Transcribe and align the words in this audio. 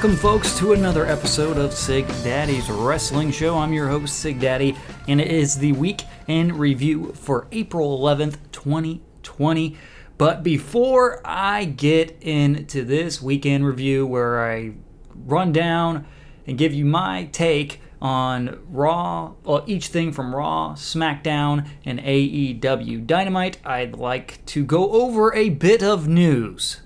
Welcome, 0.00 0.16
folks, 0.16 0.58
to 0.58 0.72
another 0.72 1.04
episode 1.04 1.58
of 1.58 1.74
Sig 1.74 2.08
Daddy's 2.24 2.70
Wrestling 2.70 3.30
Show. 3.30 3.58
I'm 3.58 3.74
your 3.74 3.86
host, 3.86 4.18
Sig 4.18 4.40
Daddy, 4.40 4.74
and 5.06 5.20
it 5.20 5.30
is 5.30 5.56
the 5.56 5.72
week 5.72 6.04
in 6.26 6.56
review 6.56 7.12
for 7.12 7.46
April 7.52 7.98
11th, 7.98 8.38
2020. 8.50 9.76
But 10.16 10.42
before 10.42 11.20
I 11.22 11.66
get 11.66 12.16
into 12.22 12.82
this 12.82 13.20
weekend 13.20 13.66
review 13.66 14.06
where 14.06 14.50
I 14.50 14.72
run 15.14 15.52
down 15.52 16.06
and 16.46 16.56
give 16.56 16.72
you 16.72 16.86
my 16.86 17.28
take 17.30 17.82
on 18.00 18.58
Raw, 18.70 19.34
well, 19.44 19.64
each 19.66 19.88
thing 19.88 20.12
from 20.12 20.34
Raw, 20.34 20.76
SmackDown, 20.76 21.68
and 21.84 22.00
AEW 22.00 23.06
Dynamite, 23.06 23.58
I'd 23.66 23.96
like 23.96 24.42
to 24.46 24.64
go 24.64 24.92
over 24.92 25.34
a 25.34 25.50
bit 25.50 25.82
of 25.82 26.08
news. 26.08 26.80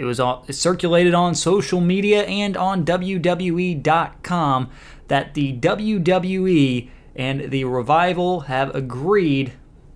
It 0.00 0.04
was 0.04 0.18
all, 0.18 0.46
it 0.48 0.54
circulated 0.54 1.12
on 1.12 1.34
social 1.34 1.78
media 1.78 2.22
and 2.22 2.56
on 2.56 2.86
WWE.com 2.86 4.70
that 5.08 5.34
the 5.34 5.58
WWE 5.58 6.88
and 7.14 7.50
the 7.50 7.64
Revival 7.64 8.40
have 8.40 8.74
agreed 8.74 9.52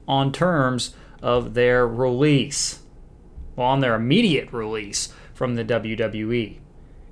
on 0.06 0.30
terms 0.30 0.94
of 1.22 1.54
their 1.54 1.88
release. 1.88 2.82
Well, 3.56 3.66
on 3.66 3.80
their 3.80 3.94
immediate 3.94 4.52
release 4.52 5.08
from 5.32 5.54
the 5.54 5.64
WWE. 5.64 6.58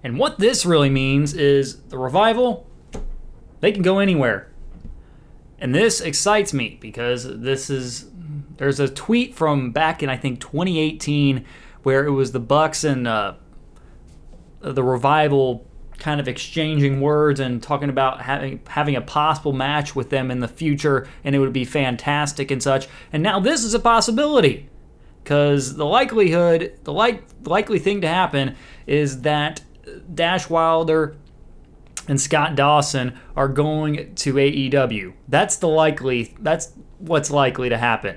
And 0.05 0.19
what 0.19 0.39
this 0.39 0.67
really 0.67 0.91
means 0.91 1.33
is 1.33 1.81
the 1.85 1.97
Revival, 1.97 2.67
they 3.61 3.73
can 3.73 3.81
go 3.81 4.01
anywhere. 4.01 4.53
And 5.59 5.75
this 5.75 6.03
excites 6.03 6.53
me 6.53 6.77
because 6.79 7.41
this 7.41 7.71
is 7.71 8.11
there's 8.59 8.81
a 8.81 8.89
tweet 8.89 9.35
from 9.35 9.71
back 9.73 10.03
in 10.03 10.11
I 10.11 10.19
think 10.19 10.41
2018 10.41 11.47
where 11.83 12.07
it 12.07 12.11
was 12.11 12.33
the 12.33 12.41
Bucks 12.41 12.85
and 12.85 13.07
uh, 13.07 13.35
the 14.61 14.83
Revival 14.83 15.67
kind 15.99 16.21
of 16.21 16.27
exchanging 16.27 17.01
words 17.01 17.39
and 17.39 17.63
talking 17.63 17.89
about 17.89 18.23
having 18.23 18.61
having 18.69 18.97
a 18.97 19.01
possible 19.01 19.53
match 19.53 19.95
with 19.95 20.11
them 20.11 20.31
in 20.31 20.41
the 20.41 20.49
future, 20.49 21.09
and 21.23 21.35
it 21.35 21.39
would 21.39 21.53
be 21.53 21.65
fantastic 21.65 22.51
and 22.51 22.63
such. 22.63 22.89
And 23.13 23.23
now 23.23 23.39
this 23.39 23.63
is 23.63 23.73
a 23.73 23.79
possibility 23.79 24.69
because 25.23 25.77
the 25.77 25.87
likelihood, 25.87 26.77
the 26.85 26.93
like 26.93 27.23
likely 27.45 27.79
thing 27.79 28.01
to 28.01 28.09
happen 28.09 28.57
is 28.87 29.23
that 29.23 29.63
Dash 30.13 30.51
Wilder 30.51 31.17
and 32.09 32.21
Scott 32.21 32.57
Dawson 32.57 33.19
are 33.37 33.49
going 33.49 34.15
to 34.17 34.35
AEW. 34.35 35.13
That's 35.29 35.57
the 35.57 35.69
likely. 35.69 36.35
That's 36.41 36.73
what's 36.99 37.31
likely 37.31 37.69
to 37.69 37.79
happen. 37.79 38.17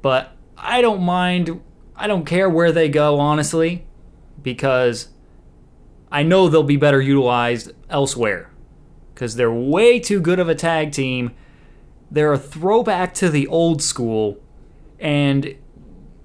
But 0.00 0.34
I 0.56 0.80
don't 0.80 1.02
mind 1.02 1.60
I 2.02 2.08
don't 2.08 2.26
care 2.26 2.50
where 2.50 2.72
they 2.72 2.88
go, 2.88 3.20
honestly, 3.20 3.86
because 4.42 5.10
I 6.10 6.24
know 6.24 6.48
they'll 6.48 6.64
be 6.64 6.76
better 6.76 7.00
utilized 7.00 7.70
elsewhere. 7.88 8.50
Because 9.14 9.36
they're 9.36 9.52
way 9.52 10.00
too 10.00 10.20
good 10.20 10.40
of 10.40 10.48
a 10.48 10.56
tag 10.56 10.90
team. 10.90 11.30
They're 12.10 12.32
a 12.32 12.38
throwback 12.38 13.14
to 13.14 13.28
the 13.28 13.46
old 13.46 13.82
school, 13.82 14.42
and 14.98 15.54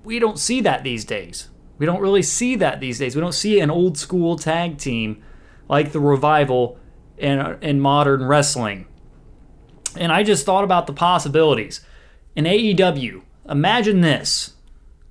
we 0.03 0.17
don't 0.17 0.39
see 0.39 0.61
that 0.61 0.83
these 0.83 1.05
days. 1.05 1.49
We 1.77 1.85
don't 1.85 2.01
really 2.01 2.23
see 2.23 2.55
that 2.55 2.79
these 2.79 2.97
days. 2.97 3.15
We 3.15 3.21
don't 3.21 3.31
see 3.31 3.59
an 3.59 3.69
old 3.69 3.99
school 3.99 4.35
tag 4.35 4.79
team 4.79 5.23
like 5.69 5.91
the 5.91 5.99
revival 5.99 6.79
in, 7.19 7.39
in 7.61 7.79
modern 7.79 8.25
wrestling. 8.25 8.87
And 9.95 10.11
I 10.11 10.23
just 10.23 10.43
thought 10.43 10.63
about 10.63 10.87
the 10.87 10.93
possibilities. 10.93 11.81
In 12.35 12.45
AEW, 12.45 13.21
imagine 13.47 14.01
this 14.01 14.55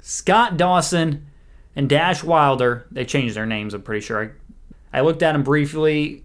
Scott 0.09 0.57
Dawson 0.57 1.27
and 1.75 1.89
Dash 1.89 2.23
Wilder. 2.23 2.87
They 2.93 3.05
changed 3.05 3.35
their 3.35 3.45
names, 3.45 3.75
I'm 3.75 3.83
pretty 3.83 4.07
sure. 4.07 4.37
I, 4.93 4.99
I 4.99 5.01
looked 5.01 5.21
at 5.25 5.33
them 5.33 5.43
briefly. 5.43 6.25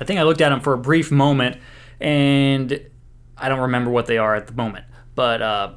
I 0.00 0.04
think 0.04 0.18
I 0.18 0.24
looked 0.24 0.40
at 0.40 0.48
them 0.48 0.60
for 0.60 0.72
a 0.72 0.78
brief 0.78 1.12
moment, 1.12 1.58
and 2.00 2.80
I 3.38 3.48
don't 3.48 3.60
remember 3.60 3.92
what 3.92 4.06
they 4.06 4.18
are 4.18 4.34
at 4.34 4.48
the 4.48 4.52
moment. 4.52 4.86
But 5.14 5.40
uh, 5.42 5.74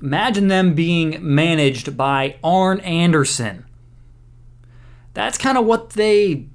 imagine 0.00 0.48
them 0.48 0.74
being 0.74 1.18
managed 1.20 1.94
by 1.94 2.36
Arn 2.42 2.80
Anderson. 2.80 3.66
That's 5.12 5.36
kind 5.36 5.58
of 5.58 5.66
what 5.66 5.90
they 5.90 6.46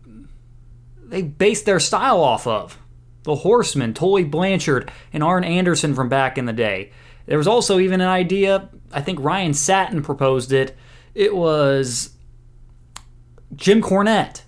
they 1.04 1.22
based 1.22 1.68
their 1.68 1.80
style 1.80 2.22
off 2.22 2.48
of. 2.48 2.80
The 3.22 3.36
Horsemen, 3.36 3.94
Tully 3.94 4.24
Blanchard, 4.24 4.92
and 5.14 5.22
Arn 5.22 5.44
Anderson 5.44 5.94
from 5.94 6.10
back 6.10 6.40
in 6.40 6.46
the 6.46 6.54
day. 6.54 6.92
There 7.28 7.38
was 7.38 7.48
also 7.48 7.78
even 7.78 8.02
an 8.02 8.08
idea, 8.08 8.68
I 8.94 9.02
think 9.02 9.20
Ryan 9.20 9.54
Satin 9.54 10.04
proposed 10.04 10.52
it. 10.52 10.76
It 11.14 11.36
was 11.36 12.16
Jim 13.56 13.82
Cornette. 13.82 14.44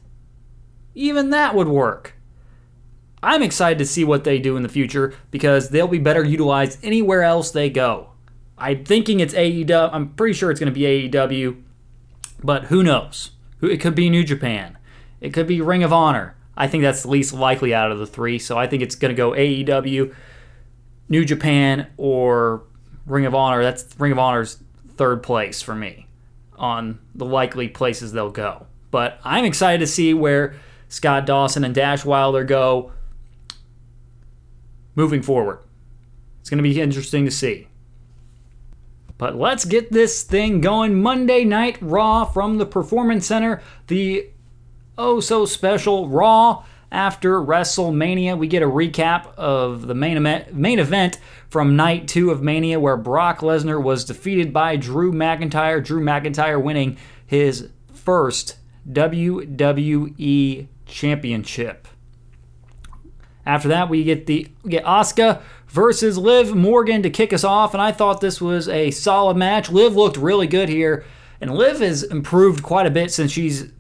Even 0.96 1.32
that 1.32 1.56
would 1.56 1.68
work. 1.68 2.16
I'm 3.22 3.42
excited 3.42 3.80
to 3.80 3.86
see 3.86 4.04
what 4.04 4.26
they 4.26 4.38
do 4.38 4.58
in 4.58 4.64
the 4.64 4.70
future 4.70 5.14
because 5.32 5.70
they'll 5.70 5.88
be 5.88 5.98
better 5.98 6.24
utilized 6.24 6.84
anywhere 6.84 7.24
else 7.24 7.52
they 7.52 7.70
go. 7.70 8.10
I'm 8.58 8.84
thinking 8.84 9.20
it's 9.20 9.34
AEW. 9.34 9.90
I'm 9.94 10.10
pretty 10.10 10.34
sure 10.34 10.52
it's 10.52 10.60
going 10.60 10.74
to 10.74 10.78
be 10.78 11.10
AEW, 11.10 11.62
but 12.44 12.66
who 12.66 12.84
knows? 12.84 13.32
It 13.62 13.78
could 13.78 13.96
be 13.96 14.10
New 14.10 14.24
Japan. 14.24 14.78
It 15.22 15.34
could 15.34 15.48
be 15.48 15.62
Ring 15.62 15.84
of 15.84 15.94
Honor. 15.94 16.36
I 16.56 16.68
think 16.68 16.84
that's 16.84 17.04
the 17.04 17.10
least 17.10 17.34
likely 17.34 17.74
out 17.74 17.92
of 17.92 17.98
the 17.98 18.06
three, 18.06 18.38
so 18.38 18.58
I 18.58 18.68
think 18.68 18.84
it's 18.84 18.96
going 18.96 19.10
to 19.10 19.16
go 19.16 19.32
AEW. 19.32 20.14
New 21.10 21.26
Japan 21.26 21.88
or 21.98 22.64
Ring 23.06 23.26
of 23.26 23.36
Honor. 23.36 23.64
That's 23.64 23.86
Ring 24.00 24.12
of 24.12 24.20
Honor's 24.20 24.58
third 24.96 25.24
place 25.24 25.62
for 25.62 25.76
me 25.76 26.08
on 26.56 27.00
the 27.16 27.26
likely 27.26 27.68
places 27.68 28.12
they'll 28.12 28.30
go. 28.30 28.68
But 28.92 29.20
I'm 29.24 29.46
excited 29.46 29.80
to 29.80 29.88
see 29.88 30.14
where 30.14 30.56
Scott 30.88 31.26
Dawson 31.26 31.64
and 31.64 31.74
Dash 31.74 32.06
Wilder 32.06 32.44
go 32.44 32.92
moving 34.96 35.22
forward. 35.22 35.60
It's 36.42 36.50
going 36.50 36.58
to 36.58 36.64
be 36.64 36.80
interesting 36.80 37.26
to 37.26 37.32
see. 37.32 37.68
But 39.18 39.36
let's 39.36 39.66
get 39.66 39.92
this 39.92 40.24
thing 40.24 40.62
going. 40.62 41.02
Monday 41.02 41.44
Night 41.44 41.78
Raw 41.82 42.26
from 42.26 42.58
the 42.58 42.66
Performance 42.66 43.26
Center. 43.26 43.62
The 43.88 44.30
oh 44.98 45.20
so 45.20 45.46
special 45.46 46.10
Raw 46.10 46.66
after 46.94 47.42
WrestleMania. 47.42 48.38
We 48.38 48.48
get 48.48 48.62
a 48.62 48.68
recap 48.68 49.34
of 49.36 49.88
the 49.88 49.96
main 49.96 50.16
event, 50.16 50.54
main 50.54 50.80
event 50.80 51.20
from 51.50 51.76
night 51.76 52.08
two 52.08 52.32
of 52.32 52.42
Mania, 52.42 52.80
where 52.80 52.96
Brock 52.96 53.40
Lesnar 53.40 53.82
was 53.82 54.06
defeated 54.06 54.54
by 54.54 54.78
Drew 54.78 55.12
McIntyre. 55.12 55.84
Drew 55.84 56.02
McIntyre 56.02 56.62
winning 56.62 56.98
his 57.26 57.70
first 57.94 58.58
WWE 58.90 60.68
Championship. 60.86 61.88
After 63.46 63.68
that, 63.70 63.90
we 63.90 64.04
get 64.04 64.28
the 64.28 64.48
we 64.62 64.72
get 64.72 64.86
Asuka 64.86 65.42
versus 65.68 66.18
Liv 66.18 66.56
Morgan 66.56 67.02
to 67.02 67.10
kick 67.10 67.34
us 67.34 67.44
off, 67.44 67.74
and 67.74 67.82
I 67.82 67.92
thought 67.92 68.22
this 68.22 68.40
was 68.40 68.70
a 68.70 68.92
solid 68.92 69.36
match. 69.36 69.70
Liv 69.70 69.96
looked 69.96 70.16
really 70.16 70.48
good 70.48 70.70
here, 70.70 71.04
and 71.42 71.54
Liv 71.54 71.80
has 71.80 72.04
improved 72.04 72.64
quite 72.64 72.86
a 72.86 72.92
bit 72.92 73.12
since 73.12 73.32
she's 73.32 73.72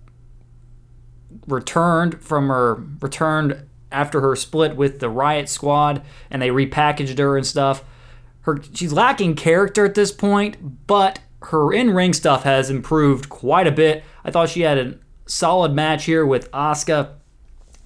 returned 1.47 2.21
from 2.21 2.47
her 2.47 2.83
returned 3.01 3.65
after 3.91 4.21
her 4.21 4.35
split 4.35 4.75
with 4.75 4.99
the 4.99 5.09
Riot 5.09 5.47
Squad 5.49 6.01
and 6.29 6.41
they 6.41 6.49
repackaged 6.49 7.17
her 7.19 7.37
and 7.37 7.45
stuff. 7.45 7.83
Her 8.41 8.59
she's 8.73 8.91
lacking 8.91 9.35
character 9.35 9.85
at 9.85 9.95
this 9.95 10.11
point, 10.11 10.87
but 10.87 11.19
her 11.43 11.73
in-ring 11.73 12.13
stuff 12.13 12.43
has 12.43 12.69
improved 12.69 13.29
quite 13.29 13.67
a 13.67 13.71
bit. 13.71 14.03
I 14.23 14.31
thought 14.31 14.49
she 14.49 14.61
had 14.61 14.77
a 14.77 14.97
solid 15.25 15.73
match 15.73 16.05
here 16.05 16.25
with 16.25 16.49
Asuka. 16.51 17.11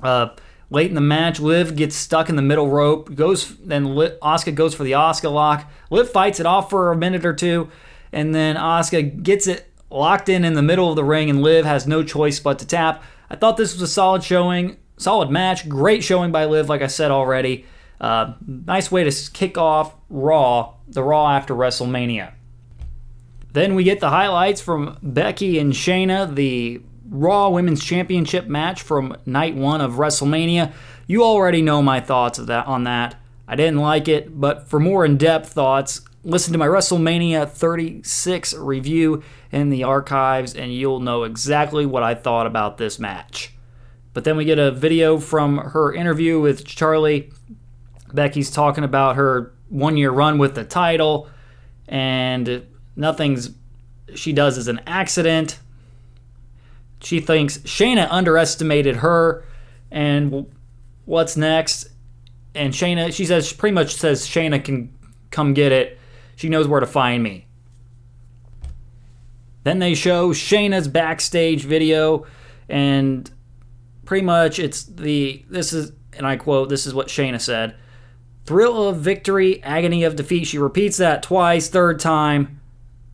Uh, 0.02 0.30
late 0.70 0.90
in 0.90 0.96
the 0.96 1.02
match, 1.02 1.40
Liv 1.40 1.76
gets 1.76 1.96
stuck 1.96 2.30
in 2.30 2.36
the 2.36 2.42
middle 2.42 2.70
rope. 2.70 3.14
Goes 3.16 3.56
then 3.58 3.86
Asuka 3.86 4.54
goes 4.56 4.74
for 4.74 4.84
the 4.84 4.94
Asuka 4.94 5.32
lock. 5.32 5.70
Liv 5.90 6.10
fights 6.10 6.40
it 6.40 6.46
off 6.46 6.70
for 6.70 6.92
a 6.92 6.98
minute 6.98 7.26
or 7.26 7.34
two, 7.34 7.70
and 8.12 8.34
then 8.34 8.56
Asuka 8.56 9.22
gets 9.24 9.48
it 9.48 9.72
locked 9.90 10.30
in 10.30 10.44
in 10.44 10.54
the 10.54 10.62
middle 10.62 10.90
of 10.90 10.96
the 10.96 11.04
ring, 11.04 11.30
and 11.30 11.42
Liv 11.42 11.66
has 11.66 11.88
no 11.88 12.04
choice 12.04 12.40
but 12.40 12.60
to 12.60 12.68
tap. 12.68 13.04
I 13.30 13.36
thought 13.36 13.58
this 13.58 13.74
was 13.74 13.82
a 13.82 13.88
solid 13.88 14.24
showing, 14.24 14.78
solid 14.98 15.30
match, 15.30 15.68
great 15.68 16.04
showing 16.04 16.32
by 16.32 16.46
Liv, 16.46 16.70
like 16.70 16.82
I 16.82 16.88
said 16.88 17.12
already. 17.12 17.66
Uh, 18.00 18.34
nice 18.46 18.92
way 18.92 19.10
to 19.10 19.32
kick 19.32 19.58
off 19.58 19.96
Raw, 20.10 20.76
the 20.88 21.04
Raw 21.04 21.30
after 21.30 21.54
WrestleMania. 21.54 22.34
Then 23.54 23.76
we 23.76 23.84
get 23.84 24.00
the 24.00 24.10
highlights 24.10 24.62
from 24.62 24.98
Becky 25.02 25.58
and 25.58 25.74
Shayna, 25.74 26.34
the 26.34 26.82
Raw 27.10 27.50
Women's 27.50 27.84
Championship 27.84 28.48
match 28.48 28.82
from 28.82 29.16
night 29.26 29.56
one 29.56 29.82
of 29.82 29.94
WrestleMania. 29.94 30.74
You 31.08 31.24
already 31.24 31.62
know 31.62 31.82
my 31.82 32.00
thoughts 32.00 32.38
that 32.38 32.68
on 32.68 32.84
that. 32.84 33.16
I 33.48 33.56
didn't 33.56 33.80
like 33.80 34.08
it, 34.08 34.40
but 34.40 34.68
for 34.68 34.80
more 34.80 35.06
in-depth 35.06 35.54
thoughts, 35.54 36.02
listen 36.28 36.52
to 36.52 36.60
my 36.60 36.68
WrestleMania 36.68 37.50
36 37.50 38.54
review 38.56 39.24
in 39.50 39.70
the 39.70 39.86
archives 39.86 40.54
and 40.54 40.74
you'll 40.74 41.00
know 41.00 41.24
exactly 41.24 41.86
what 41.86 42.04
I 42.04 42.16
thought 42.16 42.46
about 42.46 42.78
this 42.78 43.00
match. 43.00 43.56
But 44.14 44.26
then 44.26 44.36
we 44.36 44.44
get 44.44 44.60
a 44.60 44.70
video 44.72 45.20
from 45.20 45.58
her 45.58 45.94
interview 45.94 46.42
with 46.42 46.66
Charlie. 46.66 47.32
Becky's 48.14 48.52
talking 48.52 48.84
about 48.84 49.16
her 49.16 49.54
one 49.70 49.96
year 49.96 50.12
run 50.12 50.38
with 50.38 50.56
the 50.56 50.64
title, 50.66 51.30
and 51.88 52.66
nothing's 52.96 53.52
she 54.16 54.34
does 54.34 54.58
is 54.58 54.68
an 54.68 54.82
accident. 54.86 55.60
she 57.00 57.20
thinks 57.20 57.60
Shayna 57.60 58.08
underestimated 58.10 58.98
her, 58.98 59.46
and 59.92 60.48
what's 61.06 61.38
next? 61.38 61.90
And 62.56 62.74
Shayna, 62.74 63.14
she 63.14 63.26
says, 63.26 63.54
pretty 63.54 63.76
much 63.76 63.96
says 63.96 64.28
Shayna 64.28 64.64
can 64.64 64.92
come 65.30 65.54
get 65.54 65.72
it. 65.72 65.98
She 66.38 66.50
knows 66.50 66.68
where 66.68 66.80
to 66.80 66.86
find 66.86 67.24
me. 67.24 67.48
Then 69.64 69.80
they 69.80 69.96
show 69.96 70.30
Shayna's 70.30 70.88
backstage 70.88 71.66
video, 71.66 72.26
and 72.70 73.30
pretty 74.06 74.26
much 74.26 74.60
it's 74.60 74.84
the 74.84 75.44
this 75.50 75.74
is 75.74 75.92
and 76.16 76.26
I 76.26 76.38
quote 76.38 76.70
this 76.70 76.86
is 76.86 76.94
what 76.94 77.08
Shayna 77.08 77.42
said: 77.42 77.76
"Thrill 78.46 78.88
of 78.88 78.98
victory, 78.98 79.62
agony 79.64 80.04
of 80.04 80.16
defeat." 80.16 80.46
She 80.46 80.60
repeats 80.60 80.98
that 80.98 81.24
twice, 81.24 81.70
third 81.70 82.00
time, 82.00 82.62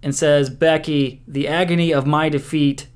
and 0.03 0.13
says, 0.13 0.49
"Becky, 0.49 1.23
the 1.25 1.47
agony 1.47 1.93
of 1.93 2.05
my 2.05 2.29
defeat." 2.29 2.87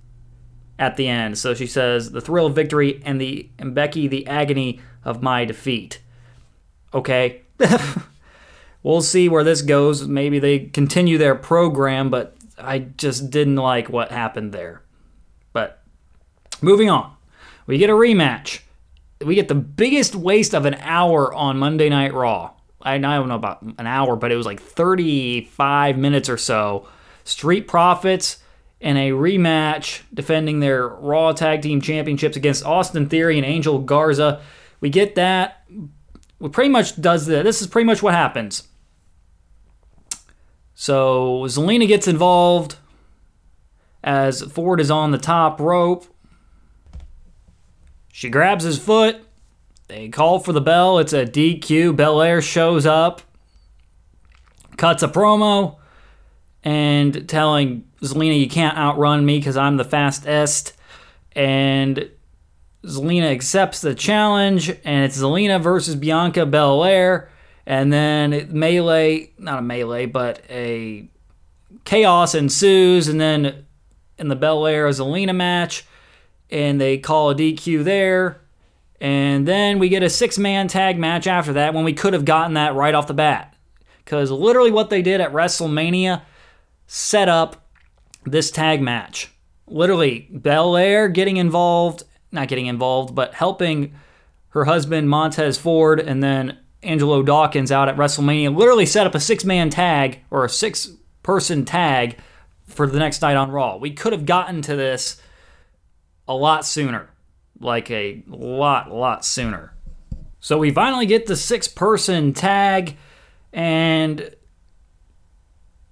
At 0.77 0.97
the 0.97 1.07
end, 1.07 1.37
so 1.39 1.53
she 1.53 1.65
says, 1.67 2.11
"The 2.11 2.21
thrill 2.21 2.47
of 2.47 2.53
victory 2.53 3.01
and 3.05 3.19
the 3.19 3.49
and 3.57 3.73
Becky, 3.73 4.07
the 4.07 4.27
agony 4.27 4.81
of 5.05 5.23
my 5.23 5.45
defeat." 5.45 6.01
Okay. 6.93 7.43
we'll 8.87 9.01
see 9.01 9.27
where 9.27 9.43
this 9.43 9.61
goes. 9.61 10.07
Maybe 10.07 10.39
they 10.39 10.59
continue 10.59 11.17
their 11.17 11.35
program, 11.35 12.09
but 12.09 12.37
I 12.57 12.79
just 12.79 13.29
didn't 13.29 13.57
like 13.57 13.89
what 13.89 14.11
happened 14.11 14.53
there. 14.53 14.81
But 15.51 15.83
moving 16.61 16.89
on, 16.89 17.13
we 17.65 17.77
get 17.77 17.89
a 17.89 17.93
rematch. 17.93 18.61
We 19.19 19.35
get 19.35 19.49
the 19.49 19.55
biggest 19.55 20.15
waste 20.15 20.55
of 20.55 20.65
an 20.65 20.75
hour 20.75 21.33
on 21.33 21.57
Monday 21.57 21.89
Night 21.89 22.13
Raw. 22.13 22.51
I 22.81 22.97
don't 22.97 23.27
know 23.27 23.35
about 23.35 23.61
an 23.61 23.87
hour, 23.87 24.15
but 24.15 24.31
it 24.31 24.37
was 24.37 24.45
like 24.45 24.61
35 24.61 25.97
minutes 25.97 26.29
or 26.29 26.37
so. 26.37 26.87
Street 27.25 27.67
Profits 27.67 28.37
and 28.79 28.97
a 28.97 29.09
rematch 29.09 30.03
defending 30.13 30.61
their 30.61 30.87
Raw 30.87 31.33
Tag 31.33 31.61
Team 31.61 31.81
Championships 31.81 32.37
against 32.37 32.63
Austin 32.63 33.09
Theory 33.09 33.37
and 33.37 33.45
Angel 33.45 33.79
Garza. 33.79 34.41
We 34.79 34.89
get 34.89 35.15
that. 35.15 35.65
We 36.39 36.47
pretty 36.47 36.69
much 36.69 37.01
does 37.01 37.25
the, 37.25 37.43
this 37.43 37.61
is 37.61 37.67
pretty 37.67 37.87
much 37.87 38.01
what 38.01 38.13
happens. 38.13 38.63
So 40.79 41.45
Zelina 41.47 41.87
gets 41.87 42.07
involved 42.07 42.75
as 44.03 44.43
Ford 44.43 44.79
is 44.79 44.91
on 44.91 45.09
the 45.09 45.17
top 45.17 45.59
rope. 45.59 46.05
She 48.13 48.29
grabs 48.29 48.63
his 48.63 48.77
foot. 48.77 49.17
They 49.87 50.09
call 50.09 50.37
for 50.37 50.53
the 50.53 50.61
bell. 50.61 50.99
It's 50.99 51.13
a 51.13 51.25
DQ. 51.25 51.95
Belair 51.95 52.43
shows 52.43 52.85
up, 52.85 53.23
cuts 54.77 55.01
a 55.01 55.07
promo, 55.07 55.77
and 56.63 57.27
telling 57.27 57.83
Zelina, 58.03 58.39
You 58.39 58.47
can't 58.47 58.77
outrun 58.77 59.25
me 59.25 59.39
because 59.39 59.57
I'm 59.57 59.77
the 59.77 59.83
fastest. 59.83 60.73
And 61.31 62.07
Zelina 62.85 63.31
accepts 63.31 63.81
the 63.81 63.95
challenge, 63.95 64.69
and 64.69 65.05
it's 65.05 65.19
Zelina 65.19 65.59
versus 65.59 65.95
Bianca 65.95 66.45
Belair 66.45 67.31
and 67.67 67.91
then 67.91 68.47
melee, 68.49 69.29
not 69.37 69.59
a 69.59 69.61
melee, 69.61 70.05
but 70.05 70.41
a 70.49 71.05
chaos 71.83 72.33
ensues, 72.33 73.09
and 73.09 73.19
then 73.19 73.65
in 74.17 74.29
the 74.29 74.37
Belair 74.37 74.87
Zelina 74.87 75.35
match, 75.35 75.85
and 76.49 76.79
they 76.79 76.97
call 76.97 77.29
a 77.29 77.35
DQ 77.35 77.83
there. 77.83 78.39
And 79.01 79.45
then 79.45 79.79
we 79.79 79.89
get 79.89 80.01
a 80.01 80.09
six 80.09 80.37
man 80.37 80.69
tag 80.69 80.97
match 80.97 81.27
after 81.27 81.51
that 81.53 81.73
when 81.73 81.83
we 81.83 81.91
could 81.91 82.13
have 82.13 82.23
gotten 82.23 82.53
that 82.53 82.73
right 82.73 82.95
off 82.95 83.07
the 83.07 83.13
bat. 83.13 83.53
Because 84.05 84.31
literally 84.31 84.71
what 84.71 84.89
they 84.89 85.01
did 85.01 85.19
at 85.19 85.33
WrestleMania 85.33 86.21
set 86.87 87.27
up 87.27 87.67
this 88.23 88.49
tag 88.49 88.81
match. 88.81 89.29
Literally, 89.67 90.29
Belair 90.31 91.09
getting 91.09 91.35
involved, 91.35 92.05
not 92.31 92.47
getting 92.47 92.67
involved, 92.67 93.13
but 93.13 93.33
helping 93.33 93.93
her 94.49 94.63
husband 94.63 95.09
Montez 95.09 95.57
Ford, 95.57 95.99
and 95.99 96.23
then 96.23 96.57
Angelo 96.87 97.21
Dawkins 97.21 97.71
out 97.71 97.89
at 97.89 97.97
WrestleMania 97.97 98.55
literally 98.55 98.85
set 98.85 99.05
up 99.05 99.15
a 99.15 99.19
six 99.19 99.43
man 99.43 99.69
tag 99.69 100.21
or 100.31 100.45
a 100.45 100.49
six 100.49 100.91
person 101.21 101.65
tag 101.65 102.17
for 102.65 102.87
the 102.87 102.99
next 102.99 103.21
night 103.21 103.35
on 103.35 103.51
Raw. 103.51 103.77
We 103.77 103.91
could 103.91 104.13
have 104.13 104.25
gotten 104.25 104.61
to 104.63 104.75
this 104.75 105.21
a 106.27 106.33
lot 106.33 106.65
sooner. 106.65 107.09
Like 107.59 107.89
a 107.89 108.23
lot, 108.27 108.91
lot 108.91 109.25
sooner. 109.25 109.73
So 110.39 110.57
we 110.57 110.71
finally 110.71 111.05
get 111.05 111.25
the 111.25 111.35
six 111.35 111.67
person 111.67 112.33
tag, 112.33 112.95
and 113.51 114.35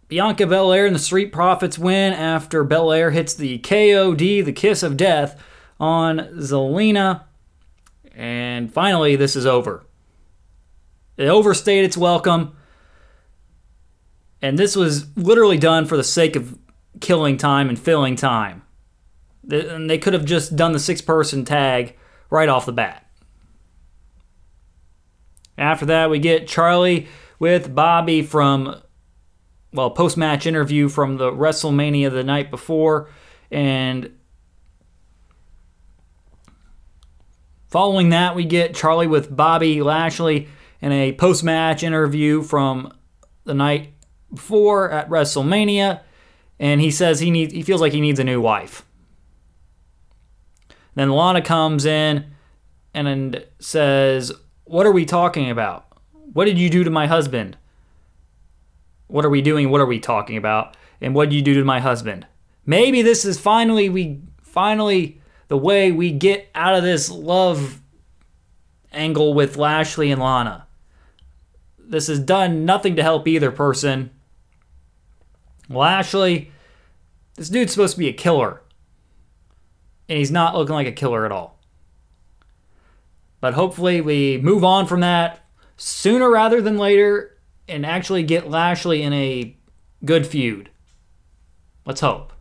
Bianca 0.07 0.45
Belair 0.45 0.85
and 0.85 0.95
the 0.95 0.99
Street 0.99 1.31
Profits 1.31 1.79
win 1.79 2.13
after 2.13 2.63
Belair 2.63 3.09
hits 3.09 3.33
the 3.33 3.57
KOD, 3.59 4.45
the 4.45 4.53
kiss 4.53 4.83
of 4.83 4.97
death, 4.97 5.41
on 5.79 6.19
Zelina. 6.37 7.23
And 8.13 8.71
finally, 8.71 9.15
this 9.15 9.35
is 9.35 9.47
over. 9.47 9.84
It 11.17 11.27
overstayed 11.27 11.85
its 11.85 11.97
welcome. 11.97 12.55
And 14.41 14.59
this 14.59 14.75
was 14.75 15.15
literally 15.17 15.57
done 15.57 15.85
for 15.85 15.97
the 15.97 16.03
sake 16.03 16.35
of 16.35 16.57
killing 16.99 17.37
time 17.37 17.69
and 17.69 17.79
filling 17.79 18.15
time. 18.15 18.63
And 19.49 19.89
they 19.89 19.97
could 19.97 20.13
have 20.13 20.25
just 20.25 20.55
done 20.55 20.71
the 20.71 20.79
six 20.79 21.01
person 21.01 21.45
tag 21.45 21.95
right 22.29 22.49
off 22.49 22.65
the 22.65 22.73
bat. 22.73 23.07
After 25.57 25.85
that, 25.85 26.09
we 26.09 26.19
get 26.19 26.47
Charlie 26.47 27.07
with 27.39 27.73
Bobby 27.73 28.21
from, 28.21 28.81
well, 29.71 29.91
post 29.91 30.17
match 30.17 30.45
interview 30.45 30.89
from 30.89 31.17
the 31.17 31.31
WrestleMania 31.31 32.11
the 32.11 32.23
night 32.23 32.51
before. 32.51 33.09
And 33.51 34.11
following 37.67 38.09
that, 38.09 38.35
we 38.35 38.43
get 38.43 38.75
Charlie 38.75 39.07
with 39.07 39.33
Bobby 39.33 39.81
Lashley 39.81 40.49
in 40.85 40.91
a 40.91 41.13
post 41.13 41.43
match 41.43 41.81
interview 41.81 42.43
from 42.43 42.93
the 43.43 43.55
night 43.55 43.91
before 44.31 44.91
at 44.91 45.09
WrestleMania, 45.09 46.01
and 46.59 46.79
he 46.79 46.91
says 46.91 47.19
he 47.19 47.31
needs 47.31 47.51
he 47.51 47.63
feels 47.63 47.81
like 47.81 47.91
he 47.91 47.99
needs 47.99 48.19
a 48.19 48.23
new 48.23 48.39
wife. 48.39 48.85
Then 50.93 51.09
Lana 51.09 51.41
comes 51.41 51.87
in 51.87 52.27
and 52.93 53.43
says, 53.57 54.31
"What 54.65 54.85
are 54.85 54.91
we 54.91 55.05
talking 55.05 55.49
about? 55.49 55.87
What 56.11 56.45
did 56.45 56.59
you 56.59 56.69
do 56.69 56.83
to 56.83 56.91
my 56.91 57.07
husband? 57.07 57.57
What 59.07 59.25
are 59.25 59.31
we 59.31 59.41
doing? 59.41 59.71
What 59.71 59.81
are 59.81 59.87
we 59.87 59.99
talking 59.99 60.37
about? 60.37 60.77
And 61.01 61.15
what 61.15 61.29
did 61.29 61.35
you 61.35 61.41
do 61.41 61.55
to 61.55 61.65
my 61.65 61.79
husband?" 61.79 62.27
Maybe 62.63 63.01
this 63.01 63.25
is 63.25 63.39
finally 63.39 63.89
we 63.89 64.21
finally 64.43 65.19
the 65.47 65.57
way 65.57 65.91
we 65.91 66.11
get 66.11 66.47
out 66.53 66.75
of 66.75 66.83
this 66.83 67.09
love 67.09 67.81
angle 68.93 69.33
with 69.33 69.57
Lashley 69.57 70.11
and 70.11 70.21
Lana. 70.21 70.64
This 71.87 72.07
has 72.07 72.19
done 72.19 72.65
nothing 72.65 72.95
to 72.95 73.03
help 73.03 73.27
either 73.27 73.51
person. 73.51 74.11
Lashley, 75.69 76.51
this 77.35 77.49
dude's 77.49 77.73
supposed 77.73 77.93
to 77.93 77.99
be 77.99 78.09
a 78.09 78.13
killer. 78.13 78.61
And 80.07 80.17
he's 80.17 80.31
not 80.31 80.55
looking 80.55 80.75
like 80.75 80.87
a 80.87 80.91
killer 80.91 81.25
at 81.25 81.31
all. 81.31 81.59
But 83.41 83.53
hopefully 83.53 84.01
we 84.01 84.37
move 84.37 84.63
on 84.63 84.87
from 84.87 85.01
that 85.01 85.43
sooner 85.77 86.29
rather 86.29 86.61
than 86.61 86.77
later 86.77 87.37
and 87.67 87.85
actually 87.85 88.23
get 88.23 88.49
Lashley 88.49 89.01
in 89.01 89.13
a 89.13 89.57
good 90.03 90.25
feud. 90.25 90.69
Let's 91.85 92.01
hope. 92.01 92.33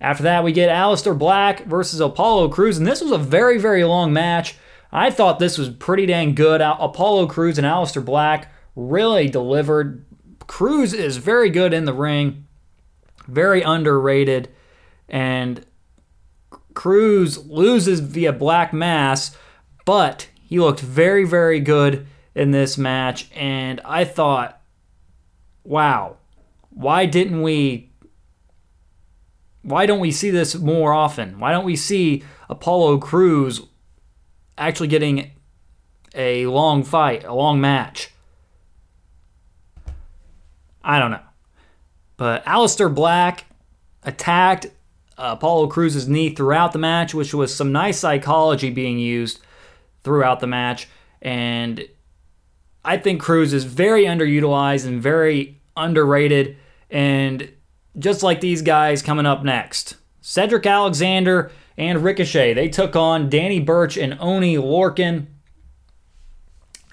After 0.00 0.24
that, 0.24 0.42
we 0.42 0.52
get 0.52 0.68
Aleister 0.68 1.16
Black 1.16 1.64
versus 1.66 2.00
Apollo 2.00 2.48
Crews, 2.48 2.78
and 2.78 2.86
this 2.86 3.00
was 3.00 3.12
a 3.12 3.18
very, 3.18 3.58
very 3.58 3.84
long 3.84 4.12
match. 4.12 4.56
I 4.92 5.10
thought 5.10 5.38
this 5.38 5.56
was 5.56 5.70
pretty 5.70 6.06
dang 6.06 6.34
good. 6.34 6.60
Apollo 6.60 7.28
Crews 7.28 7.56
and 7.56 7.66
Aleister 7.66 8.04
Black 8.04 8.52
really 8.76 9.28
delivered. 9.28 10.04
Crews 10.46 10.92
is 10.92 11.16
very 11.16 11.48
good 11.48 11.72
in 11.72 11.86
the 11.86 11.94
ring, 11.94 12.46
very 13.26 13.62
underrated, 13.62 14.50
and 15.08 15.64
Crews 16.74 17.46
loses 17.46 18.00
via 18.00 18.32
Black 18.32 18.72
Mass, 18.72 19.36
but 19.84 20.28
he 20.42 20.58
looked 20.58 20.80
very, 20.80 21.24
very 21.24 21.60
good 21.60 22.06
in 22.34 22.50
this 22.50 22.76
match. 22.76 23.30
And 23.34 23.80
I 23.84 24.04
thought, 24.04 24.60
wow, 25.64 26.16
why 26.70 27.06
didn't 27.06 27.42
we? 27.42 27.90
Why 29.62 29.86
don't 29.86 30.00
we 30.00 30.10
see 30.10 30.30
this 30.30 30.56
more 30.56 30.92
often? 30.92 31.38
Why 31.38 31.52
don't 31.52 31.64
we 31.64 31.76
see 31.76 32.24
Apollo 32.50 32.98
Crews 32.98 33.62
actually 34.68 34.88
getting 34.88 35.30
a 36.14 36.46
long 36.46 36.84
fight, 36.84 37.24
a 37.24 37.34
long 37.34 37.60
match. 37.60 38.10
I 40.84 40.98
don't 40.98 41.10
know. 41.10 41.20
But 42.16 42.44
Aleister 42.44 42.92
Black 42.92 43.44
attacked 44.02 44.66
uh, 45.18 45.34
Apollo 45.36 45.68
Crews's 45.68 46.08
knee 46.08 46.34
throughout 46.34 46.72
the 46.72 46.78
match, 46.78 47.14
which 47.14 47.34
was 47.34 47.54
some 47.54 47.72
nice 47.72 47.98
psychology 47.98 48.70
being 48.70 48.98
used 48.98 49.40
throughout 50.04 50.40
the 50.40 50.46
match. 50.46 50.88
And 51.20 51.84
I 52.84 52.96
think 52.96 53.20
Crews 53.20 53.52
is 53.52 53.64
very 53.64 54.04
underutilized 54.04 54.86
and 54.86 55.02
very 55.02 55.60
underrated. 55.76 56.56
And 56.90 57.50
just 57.98 58.22
like 58.22 58.40
these 58.40 58.62
guys 58.62 59.02
coming 59.02 59.26
up 59.26 59.44
next. 59.44 59.96
Cedric 60.20 60.66
Alexander 60.66 61.50
and 61.76 62.04
Ricochet. 62.04 62.54
They 62.54 62.68
took 62.68 62.96
on 62.96 63.28
Danny 63.28 63.60
Burch 63.60 63.96
and 63.96 64.16
Oney 64.20 64.56
Lorcan. 64.56 65.26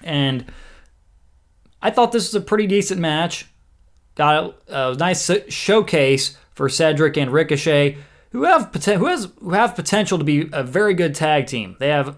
And 0.02 0.46
I 1.82 1.90
thought 1.90 2.12
this 2.12 2.32
was 2.32 2.42
a 2.42 2.44
pretty 2.44 2.66
decent 2.66 3.00
match. 3.00 3.46
Got 4.14 4.54
a, 4.68 4.90
a 4.90 4.94
nice 4.94 5.30
showcase 5.48 6.36
for 6.52 6.68
Cedric 6.68 7.16
and 7.16 7.32
Ricochet, 7.32 7.96
who 8.32 8.44
have 8.44 8.74
who 8.74 9.06
has 9.06 9.28
who 9.40 9.52
have 9.52 9.74
potential 9.74 10.18
to 10.18 10.24
be 10.24 10.48
a 10.52 10.62
very 10.62 10.94
good 10.94 11.14
tag 11.14 11.46
team. 11.46 11.76
They 11.78 11.88
have 11.88 12.16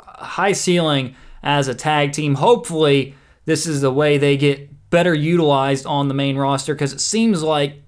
high 0.00 0.52
ceiling 0.52 1.14
as 1.42 1.68
a 1.68 1.74
tag 1.74 2.12
team. 2.12 2.36
Hopefully, 2.36 3.14
this 3.44 3.66
is 3.66 3.80
the 3.80 3.92
way 3.92 4.18
they 4.18 4.36
get 4.36 4.90
better 4.90 5.14
utilized 5.14 5.86
on 5.86 6.08
the 6.08 6.14
main 6.14 6.36
roster 6.36 6.74
because 6.74 6.92
it 6.92 7.00
seems 7.00 7.42
like 7.42 7.82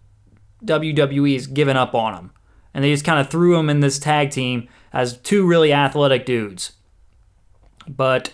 WWE 0.64 1.34
is 1.34 1.46
giving 1.46 1.76
up 1.76 1.94
on 1.94 2.14
them. 2.14 2.32
And 2.72 2.84
they 2.84 2.92
just 2.92 3.04
kind 3.04 3.18
of 3.18 3.30
threw 3.30 3.56
them 3.56 3.68
in 3.68 3.80
this 3.80 3.98
tag 3.98 4.30
team 4.30 4.68
as 4.92 5.18
two 5.18 5.46
really 5.46 5.72
athletic 5.72 6.24
dudes. 6.24 6.72
But 7.88 8.32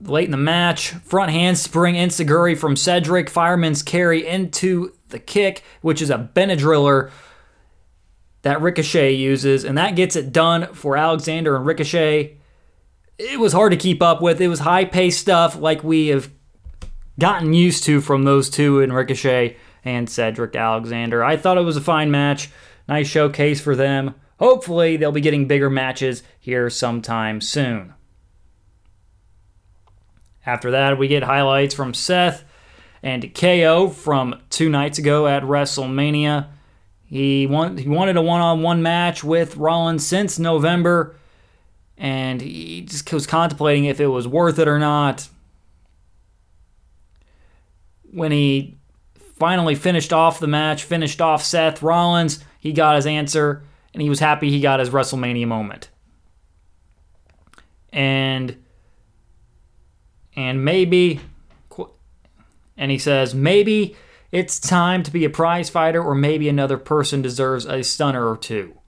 late 0.00 0.24
in 0.24 0.30
the 0.30 0.36
match, 0.36 0.90
front 0.90 1.30
handspring 1.30 1.94
enzuigiri 1.94 2.58
from 2.58 2.76
Cedric, 2.76 3.30
fireman's 3.30 3.82
carry 3.82 4.26
into 4.26 4.92
the 5.08 5.18
kick, 5.18 5.62
which 5.80 6.02
is 6.02 6.10
a 6.10 6.30
Benadryller 6.34 7.10
that 8.42 8.60
Ricochet 8.60 9.12
uses, 9.12 9.64
and 9.64 9.78
that 9.78 9.94
gets 9.94 10.16
it 10.16 10.32
done 10.32 10.74
for 10.74 10.96
Alexander 10.96 11.54
and 11.54 11.64
Ricochet. 11.64 12.38
It 13.18 13.38
was 13.38 13.52
hard 13.52 13.70
to 13.70 13.78
keep 13.78 14.02
up 14.02 14.20
with. 14.20 14.40
It 14.40 14.48
was 14.48 14.60
high 14.60 14.84
paced 14.84 15.20
stuff 15.20 15.56
like 15.56 15.84
we 15.84 16.08
have 16.08 16.30
gotten 17.20 17.52
used 17.52 17.84
to 17.84 18.00
from 18.00 18.24
those 18.24 18.50
two 18.50 18.80
in 18.80 18.92
Ricochet 18.92 19.56
and 19.84 20.08
Cedric 20.08 20.54
Alexander. 20.54 21.24
I 21.24 21.36
thought 21.36 21.58
it 21.58 21.62
was 21.62 21.76
a 21.76 21.80
fine 21.80 22.10
match. 22.10 22.50
Nice 22.88 23.08
showcase 23.08 23.60
for 23.60 23.76
them. 23.76 24.14
Hopefully, 24.38 24.96
they'll 24.96 25.12
be 25.12 25.20
getting 25.20 25.46
bigger 25.46 25.70
matches 25.70 26.22
here 26.40 26.68
sometime 26.68 27.40
soon. 27.40 27.94
After 30.44 30.72
that, 30.72 30.98
we 30.98 31.06
get 31.06 31.22
highlights 31.22 31.74
from 31.74 31.94
Seth 31.94 32.44
and 33.02 33.32
KO 33.34 33.88
from 33.88 34.40
two 34.50 34.68
nights 34.68 34.98
ago 34.98 35.26
at 35.26 35.42
WrestleMania. 35.44 36.48
He, 37.04 37.46
want, 37.46 37.78
he 37.78 37.88
wanted 37.88 38.16
a 38.16 38.22
one 38.22 38.40
on 38.40 38.62
one 38.62 38.82
match 38.82 39.22
with 39.22 39.56
Rollins 39.56 40.04
since 40.04 40.38
November, 40.38 41.14
and 41.96 42.40
he 42.40 42.82
just 42.82 43.12
was 43.12 43.26
contemplating 43.26 43.84
if 43.84 44.00
it 44.00 44.08
was 44.08 44.26
worth 44.26 44.58
it 44.58 44.66
or 44.66 44.78
not. 44.78 45.28
When 48.10 48.32
he 48.32 48.78
finally 49.42 49.74
finished 49.74 50.12
off 50.12 50.38
the 50.38 50.46
match, 50.46 50.84
finished 50.84 51.20
off 51.20 51.42
Seth 51.42 51.82
Rollins. 51.82 52.44
He 52.60 52.72
got 52.72 52.94
his 52.94 53.06
answer, 53.06 53.64
and 53.92 54.00
he 54.00 54.08
was 54.08 54.20
happy 54.20 54.50
he 54.50 54.60
got 54.60 54.78
his 54.78 54.90
WrestleMania 54.90 55.48
moment. 55.48 55.90
And 57.92 58.62
and 60.36 60.64
maybe 60.64 61.18
and 62.76 62.92
he 62.92 62.98
says 62.98 63.34
maybe 63.34 63.96
it's 64.30 64.60
time 64.60 65.02
to 65.02 65.10
be 65.10 65.24
a 65.24 65.30
prize 65.30 65.68
fighter 65.68 66.00
or 66.00 66.14
maybe 66.14 66.48
another 66.48 66.78
person 66.78 67.20
deserves 67.20 67.66
a 67.66 67.82
stunner 67.82 68.30
or 68.30 68.36
two. 68.36 68.78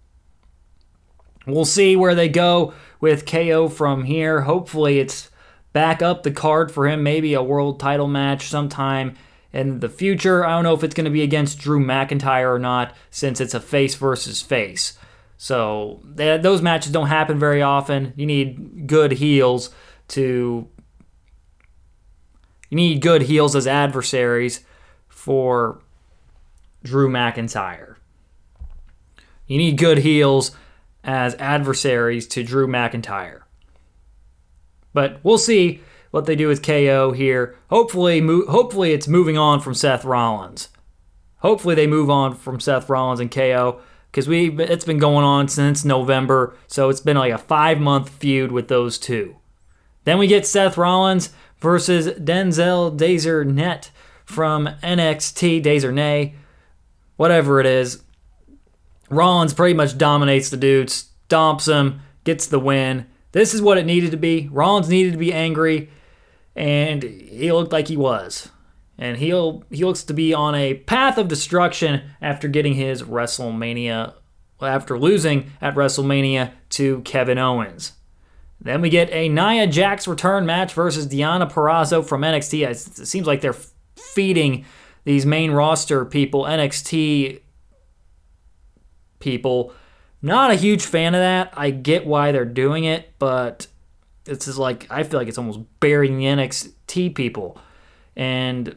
We'll 1.48 1.64
see 1.64 1.96
where 1.96 2.14
they 2.14 2.28
go 2.28 2.74
with 3.00 3.26
KO 3.26 3.68
from 3.68 4.04
here. 4.04 4.42
Hopefully 4.42 5.00
it's 5.00 5.30
back 5.72 6.00
up 6.00 6.22
the 6.22 6.30
card 6.30 6.70
for 6.70 6.86
him, 6.86 7.02
maybe 7.02 7.34
a 7.34 7.42
world 7.42 7.80
title 7.80 8.06
match 8.06 8.46
sometime 8.46 9.16
in 9.54 9.78
the 9.78 9.88
future. 9.88 10.44
I 10.44 10.50
don't 10.50 10.64
know 10.64 10.74
if 10.74 10.82
it's 10.82 10.94
going 10.94 11.04
to 11.04 11.10
be 11.10 11.22
against 11.22 11.60
Drew 11.60 11.82
McIntyre 11.82 12.52
or 12.52 12.58
not, 12.58 12.94
since 13.10 13.40
it's 13.40 13.54
a 13.54 13.60
face 13.60 13.94
versus 13.94 14.42
face. 14.42 14.98
So 15.38 16.00
those 16.04 16.60
matches 16.60 16.92
don't 16.92 17.06
happen 17.06 17.38
very 17.38 17.62
often. 17.62 18.12
You 18.16 18.26
need 18.26 18.86
good 18.86 19.12
heels 19.12 19.70
to. 20.08 20.68
You 22.70 22.76
need 22.76 23.00
good 23.00 23.22
heels 23.22 23.54
as 23.54 23.66
adversaries 23.66 24.64
for 25.08 25.80
Drew 26.82 27.08
McIntyre. 27.08 27.96
You 29.46 29.58
need 29.58 29.78
good 29.78 29.98
heels 29.98 30.52
as 31.04 31.34
adversaries 31.36 32.26
to 32.28 32.42
Drew 32.42 32.66
McIntyre. 32.66 33.42
But 34.92 35.20
we'll 35.22 35.38
see 35.38 35.82
what 36.14 36.26
they 36.26 36.36
do 36.36 36.46
with 36.46 36.62
KO 36.62 37.10
here. 37.10 37.56
Hopefully, 37.70 38.20
mo- 38.20 38.46
hopefully 38.46 38.92
it's 38.92 39.08
moving 39.08 39.36
on 39.36 39.58
from 39.58 39.74
Seth 39.74 40.04
Rollins. 40.04 40.68
Hopefully 41.38 41.74
they 41.74 41.88
move 41.88 42.08
on 42.08 42.36
from 42.36 42.60
Seth 42.60 42.88
Rollins 42.88 43.18
and 43.18 43.32
KO 43.32 43.80
because 44.12 44.28
we 44.28 44.48
it's 44.60 44.84
been 44.84 45.00
going 45.00 45.24
on 45.24 45.48
since 45.48 45.84
November, 45.84 46.56
so 46.68 46.88
it's 46.88 47.00
been 47.00 47.16
like 47.16 47.32
a 47.32 47.38
five 47.38 47.80
month 47.80 48.10
feud 48.10 48.52
with 48.52 48.68
those 48.68 48.96
two. 48.96 49.38
Then 50.04 50.18
we 50.18 50.28
get 50.28 50.46
Seth 50.46 50.78
Rollins 50.78 51.30
versus 51.58 52.06
Denzel 52.06 52.94
Net 53.52 53.90
from 54.24 54.68
NXT 54.84 55.64
Desernay, 55.64 56.34
whatever 57.16 57.58
it 57.58 57.66
is. 57.66 58.04
Rollins 59.10 59.52
pretty 59.52 59.74
much 59.74 59.98
dominates 59.98 60.48
the 60.48 60.56
dude, 60.56 60.90
stomps 60.90 61.66
him, 61.66 62.02
gets 62.22 62.46
the 62.46 62.60
win. 62.60 63.06
This 63.32 63.52
is 63.52 63.60
what 63.60 63.78
it 63.78 63.84
needed 63.84 64.12
to 64.12 64.16
be. 64.16 64.48
Rollins 64.52 64.88
needed 64.88 65.10
to 65.10 65.18
be 65.18 65.32
angry 65.32 65.90
and 66.56 67.02
he 67.02 67.52
looked 67.52 67.72
like 67.72 67.88
he 67.88 67.96
was. 67.96 68.50
And 68.96 69.16
he'll 69.16 69.64
he 69.70 69.84
looks 69.84 70.04
to 70.04 70.14
be 70.14 70.32
on 70.32 70.54
a 70.54 70.74
path 70.74 71.18
of 71.18 71.26
destruction 71.26 72.02
after 72.22 72.46
getting 72.46 72.74
his 72.74 73.02
WrestleMania 73.02 74.14
after 74.62 74.98
losing 74.98 75.50
at 75.60 75.74
WrestleMania 75.74 76.52
to 76.70 77.00
Kevin 77.02 77.38
Owens. 77.38 77.92
Then 78.60 78.80
we 78.80 78.88
get 78.88 79.10
a 79.10 79.28
Nia 79.28 79.66
Jax 79.66 80.08
return 80.08 80.46
match 80.46 80.72
versus 80.72 81.06
Deonna 81.06 81.50
Purrazzo 81.50 82.06
from 82.06 82.22
NXT. 82.22 82.66
It 82.66 83.06
seems 83.06 83.26
like 83.26 83.40
they're 83.40 83.56
feeding 83.96 84.64
these 85.04 85.26
main 85.26 85.50
roster 85.50 86.04
people, 86.04 86.44
NXT 86.44 87.40
people. 89.18 89.72
Not 90.22 90.50
a 90.50 90.54
huge 90.54 90.86
fan 90.86 91.14
of 91.14 91.20
that. 91.20 91.52
I 91.54 91.70
get 91.70 92.06
why 92.06 92.32
they're 92.32 92.46
doing 92.46 92.84
it, 92.84 93.12
but 93.18 93.66
it's 94.26 94.46
just 94.46 94.58
like 94.58 94.86
I 94.90 95.02
feel 95.02 95.20
like 95.20 95.28
it's 95.28 95.38
almost 95.38 95.60
burying 95.80 96.18
the 96.18 96.24
NXT 96.24 97.14
people, 97.14 97.58
and 98.16 98.74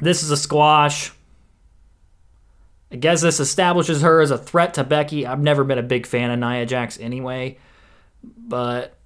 this 0.00 0.22
is 0.22 0.30
a 0.30 0.36
squash. 0.36 1.12
I 2.90 2.96
guess 2.96 3.22
this 3.22 3.40
establishes 3.40 4.02
her 4.02 4.20
as 4.20 4.30
a 4.30 4.38
threat 4.38 4.74
to 4.74 4.84
Becky. 4.84 5.26
I've 5.26 5.40
never 5.40 5.64
been 5.64 5.78
a 5.78 5.82
big 5.82 6.06
fan 6.06 6.30
of 6.30 6.38
Nia 6.38 6.64
Jax 6.64 6.98
anyway, 7.00 7.58
but 8.22 8.96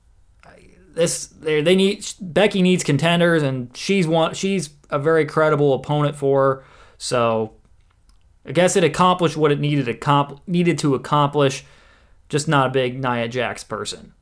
this 0.95 1.27
they 1.27 1.63
they 1.63 1.77
need 1.77 2.07
Becky 2.21 2.61
needs 2.63 2.85
contenders, 2.85 3.43
and 3.43 3.75
she's 3.77 4.07
one 4.07 4.35
she's 4.35 4.71
a 4.91 4.99
very 4.99 5.25
credible 5.25 5.75
opponent 5.75 6.17
for 6.17 6.43
her. 6.43 6.65
So 6.99 7.55
I 8.45 8.53
guess 8.53 8.77
it 8.77 8.85
accomplished 8.85 9.37
what 9.37 9.53
it 9.53 9.61
needed 9.61 9.87
to 9.87 10.41
needed 10.47 10.79
to 10.81 10.95
accomplish. 10.95 11.65
Just 12.29 12.47
not 12.47 12.69
a 12.69 12.71
big 12.71 13.01
Nia 13.03 13.27
Jax 13.29 13.65
person. 13.65 14.13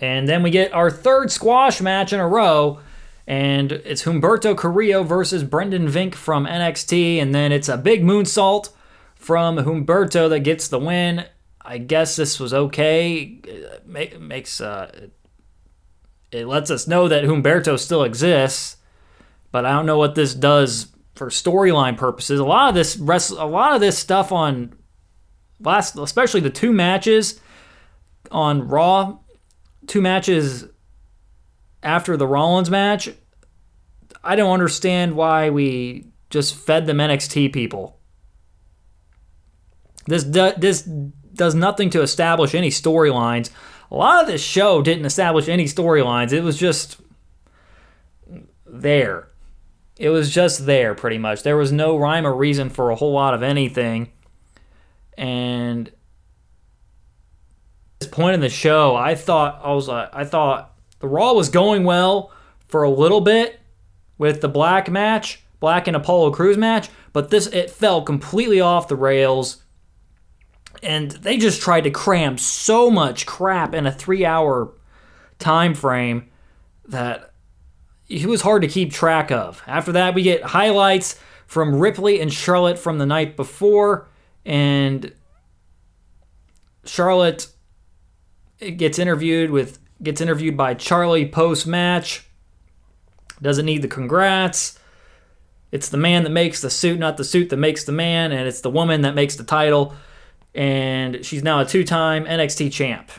And 0.00 0.28
then 0.28 0.42
we 0.42 0.50
get 0.50 0.72
our 0.72 0.90
third 0.90 1.30
squash 1.30 1.80
match 1.80 2.12
in 2.12 2.20
a 2.20 2.28
row. 2.28 2.80
And 3.26 3.70
it's 3.72 4.04
Humberto 4.04 4.56
Carrillo 4.56 5.04
versus 5.04 5.44
Brendan 5.44 5.86
Vink 5.86 6.14
from 6.14 6.46
NXT. 6.46 7.20
And 7.20 7.34
then 7.34 7.52
it's 7.52 7.68
a 7.68 7.76
big 7.76 8.02
moonsault 8.02 8.70
from 9.14 9.58
Humberto 9.58 10.28
that 10.30 10.40
gets 10.40 10.68
the 10.68 10.78
win. 10.78 11.26
I 11.60 11.78
guess 11.78 12.16
this 12.16 12.40
was 12.40 12.54
okay. 12.54 13.38
It 13.44 14.20
makes 14.20 14.60
uh, 14.60 15.08
it 16.32 16.46
lets 16.46 16.70
us 16.70 16.88
know 16.88 17.06
that 17.08 17.24
Humberto 17.24 17.78
still 17.78 18.02
exists, 18.02 18.76
but 19.52 19.66
I 19.66 19.72
don't 19.72 19.86
know 19.86 19.98
what 19.98 20.14
this 20.14 20.34
does 20.34 20.88
for 21.14 21.28
storyline 21.28 21.96
purposes. 21.96 22.40
A 22.40 22.44
lot 22.44 22.70
of 22.70 22.74
this 22.74 22.96
rest, 22.96 23.30
a 23.30 23.44
lot 23.44 23.74
of 23.74 23.80
this 23.80 23.98
stuff 23.98 24.32
on 24.32 24.74
last, 25.60 25.96
especially 25.96 26.40
the 26.40 26.50
two 26.50 26.72
matches 26.72 27.40
on 28.30 28.66
Raw 28.66 29.18
two 29.86 30.00
matches 30.00 30.66
after 31.82 32.16
the 32.16 32.26
Rollins 32.26 32.70
match, 32.70 33.10
I 34.22 34.36
don't 34.36 34.52
understand 34.52 35.14
why 35.14 35.50
we 35.50 36.06
just 36.28 36.54
fed 36.54 36.86
them 36.86 36.98
NXT 36.98 37.52
people. 37.52 37.98
This 40.06 40.24
do, 40.24 40.52
this 40.56 40.82
does 40.82 41.54
nothing 41.54 41.90
to 41.90 42.02
establish 42.02 42.54
any 42.54 42.70
storylines. 42.70 43.50
A 43.90 43.96
lot 43.96 44.22
of 44.22 44.28
this 44.28 44.42
show 44.42 44.82
didn't 44.82 45.06
establish 45.06 45.48
any 45.48 45.64
storylines. 45.64 46.32
It 46.32 46.42
was 46.42 46.56
just 46.56 47.00
there. 48.66 49.28
It 49.96 50.10
was 50.10 50.32
just 50.32 50.66
there 50.66 50.94
pretty 50.94 51.18
much. 51.18 51.42
There 51.42 51.56
was 51.56 51.72
no 51.72 51.96
rhyme 51.96 52.26
or 52.26 52.34
reason 52.34 52.70
for 52.70 52.90
a 52.90 52.96
whole 52.96 53.12
lot 53.12 53.34
of 53.34 53.42
anything. 53.42 54.12
And 55.18 55.90
this 58.00 58.08
point 58.08 58.34
in 58.34 58.40
the 58.40 58.48
show, 58.48 58.96
I 58.96 59.14
thought 59.14 59.60
I 59.62 59.72
was 59.72 59.88
like, 59.88 60.08
I 60.12 60.24
thought 60.24 60.74
the 61.00 61.08
Raw 61.08 61.34
was 61.34 61.48
going 61.48 61.84
well 61.84 62.32
for 62.66 62.82
a 62.82 62.90
little 62.90 63.20
bit 63.20 63.60
with 64.18 64.40
the 64.40 64.48
black 64.48 64.90
match, 64.90 65.42
Black 65.60 65.86
and 65.86 65.96
Apollo 65.96 66.32
Crews 66.32 66.56
match, 66.56 66.88
but 67.12 67.30
this 67.30 67.46
it 67.48 67.70
fell 67.70 68.02
completely 68.02 68.60
off 68.60 68.88
the 68.88 68.96
rails. 68.96 69.62
And 70.82 71.10
they 71.10 71.36
just 71.36 71.60
tried 71.60 71.82
to 71.82 71.90
cram 71.90 72.38
so 72.38 72.90
much 72.90 73.26
crap 73.26 73.74
in 73.74 73.86
a 73.86 73.92
three 73.92 74.24
hour 74.24 74.72
time 75.38 75.74
frame 75.74 76.30
that 76.88 77.32
it 78.08 78.26
was 78.26 78.40
hard 78.40 78.62
to 78.62 78.68
keep 78.68 78.92
track 78.92 79.30
of. 79.30 79.62
After 79.66 79.92
that, 79.92 80.14
we 80.14 80.22
get 80.22 80.42
highlights 80.42 81.20
from 81.46 81.78
Ripley 81.78 82.20
and 82.20 82.32
Charlotte 82.32 82.78
from 82.78 82.98
the 82.98 83.06
night 83.06 83.36
before, 83.36 84.08
and 84.46 85.12
Charlotte 86.84 87.48
gets 88.60 88.98
interviewed 88.98 89.50
with 89.50 89.78
gets 90.02 90.20
interviewed 90.20 90.56
by 90.56 90.74
Charlie 90.74 91.28
post 91.28 91.66
match. 91.66 92.26
Doesn't 93.42 93.66
need 93.66 93.82
the 93.82 93.88
congrats. 93.88 94.78
It's 95.72 95.88
the 95.88 95.96
man 95.96 96.24
that 96.24 96.30
makes 96.30 96.60
the 96.60 96.70
suit, 96.70 96.98
not 96.98 97.16
the 97.16 97.24
suit 97.24 97.48
that 97.50 97.56
makes 97.56 97.84
the 97.84 97.92
man, 97.92 98.32
and 98.32 98.48
it's 98.48 98.60
the 98.60 98.70
woman 98.70 99.02
that 99.02 99.14
makes 99.14 99.36
the 99.36 99.44
title. 99.44 99.94
And 100.54 101.24
she's 101.24 101.42
now 101.42 101.60
a 101.60 101.64
two 101.64 101.84
time 101.84 102.24
NXT 102.24 102.72
champ. 102.72 103.10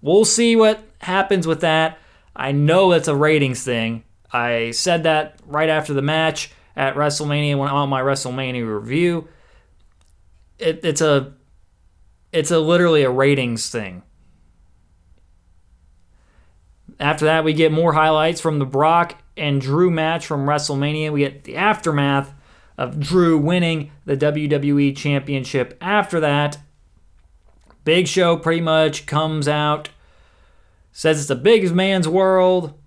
We'll 0.00 0.24
see 0.24 0.56
what 0.56 0.82
happens 1.00 1.46
with 1.46 1.60
that. 1.60 1.98
I 2.34 2.52
know 2.52 2.92
it's 2.92 3.08
a 3.08 3.14
ratings 3.14 3.62
thing. 3.62 4.04
I 4.32 4.72
said 4.72 5.04
that 5.04 5.38
right 5.46 5.68
after 5.68 5.94
the 5.94 6.02
match 6.02 6.50
at 6.74 6.94
WrestleMania 6.94 7.56
when 7.56 7.68
on 7.68 7.88
my 7.88 8.00
WrestleMania 8.00 8.66
review. 8.66 9.28
It, 10.58 10.84
it's 10.84 11.00
a 11.00 11.34
it's 12.32 12.50
a 12.50 12.58
literally 12.58 13.02
a 13.02 13.10
ratings 13.10 13.68
thing. 13.68 14.02
After 17.00 17.24
that, 17.24 17.44
we 17.44 17.52
get 17.52 17.72
more 17.72 17.92
highlights 17.92 18.40
from 18.40 18.58
the 18.58 18.66
Brock 18.66 19.16
and 19.36 19.60
Drew 19.60 19.90
match 19.90 20.26
from 20.26 20.46
WrestleMania. 20.46 21.12
We 21.12 21.20
get 21.20 21.44
the 21.44 21.56
aftermath 21.56 22.34
of 22.78 23.00
Drew 23.00 23.38
winning 23.38 23.90
the 24.04 24.16
WWE 24.16 24.96
Championship. 24.96 25.76
After 25.80 26.20
that, 26.20 26.58
Big 27.84 28.06
Show 28.06 28.36
pretty 28.36 28.60
much 28.60 29.06
comes 29.06 29.48
out, 29.48 29.88
says 30.92 31.18
it's 31.18 31.28
the 31.28 31.34
biggest 31.34 31.74
man's 31.74 32.08
world, 32.08 32.78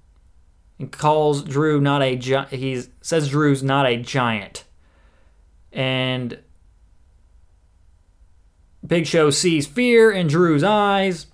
and 0.80 0.92
calls 0.92 1.44
Drew 1.44 1.80
not 1.82 2.02
a 2.02 2.18
he 2.18 2.84
says 3.02 3.30
Drew's 3.30 3.64
not 3.64 3.86
a 3.86 3.98
giant. 3.98 4.64
And 5.72 6.40
Big 8.86 9.06
Show 9.08 9.30
sees 9.30 9.68
fear 9.68 10.12
in 10.12 10.28
Drew's 10.28 10.64
eyes. 10.64 11.28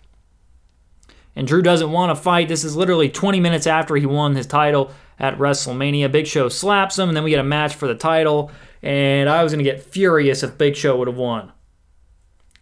And 1.42 1.48
Drew 1.48 1.64
doesn't 1.64 1.92
want 1.92 2.16
to 2.16 2.22
fight. 2.22 2.50
This 2.50 2.64
is 2.64 2.76
literally 2.76 3.10
20 3.10 3.40
minutes 3.40 3.66
after 3.66 3.96
he 3.96 4.06
won 4.06 4.36
his 4.36 4.46
title 4.46 4.92
at 5.18 5.40
WrestleMania. 5.40 6.12
Big 6.12 6.28
Show 6.28 6.50
slaps 6.50 7.00
him, 7.00 7.10
and 7.10 7.18
then 7.18 7.24
we 7.24 7.32
get 7.32 7.40
a 7.40 7.44
match 7.44 7.74
for 7.74 7.88
the 7.88 7.96
title. 7.96 8.52
And 8.84 9.28
I 9.28 9.42
was 9.42 9.52
going 9.52 9.66
to 9.66 9.72
get 9.72 9.82
furious 9.82 10.44
if 10.44 10.56
Big 10.60 10.76
Show 10.76 10.96
would 10.98 11.08
have 11.08 11.18
won, 11.18 11.52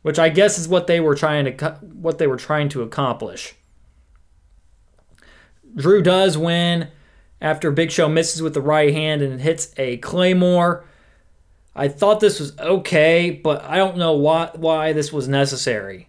which 0.01 0.17
I 0.17 0.29
guess 0.29 0.57
is 0.57 0.69
what 0.69 0.87
they 0.87 1.01
were 1.01 1.13
trying 1.13 1.57
to 1.57 1.71
what 1.91 2.19
they 2.19 2.27
were 2.27 2.37
trying 2.37 2.69
to 2.69 2.81
accomplish. 2.81 3.53
Drew 5.75 6.01
does 6.01 6.37
win 6.37 6.87
after 7.41 7.71
Big 7.71 7.91
Show 7.91 8.07
misses 8.07 8.41
with 8.41 8.53
the 8.53 8.61
right 8.61 8.93
hand 8.93 9.21
and 9.21 9.41
hits 9.41 9.73
a 9.75 9.97
claymore. 9.97 10.85
I 11.75 11.89
thought 11.89 12.21
this 12.21 12.39
was 12.39 12.57
okay, 12.57 13.29
but 13.29 13.61
I 13.61 13.75
don't 13.75 13.97
know 13.97 14.13
why 14.13 14.51
why 14.55 14.93
this 14.93 15.11
was 15.11 15.27
necessary 15.27 16.07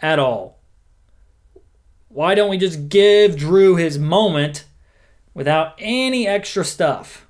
at 0.00 0.18
all. 0.18 0.61
Why 2.12 2.34
don't 2.34 2.50
we 2.50 2.58
just 2.58 2.90
give 2.90 3.38
Drew 3.38 3.76
his 3.76 3.98
moment 3.98 4.66
without 5.32 5.74
any 5.78 6.26
extra 6.26 6.62
stuff? 6.62 7.26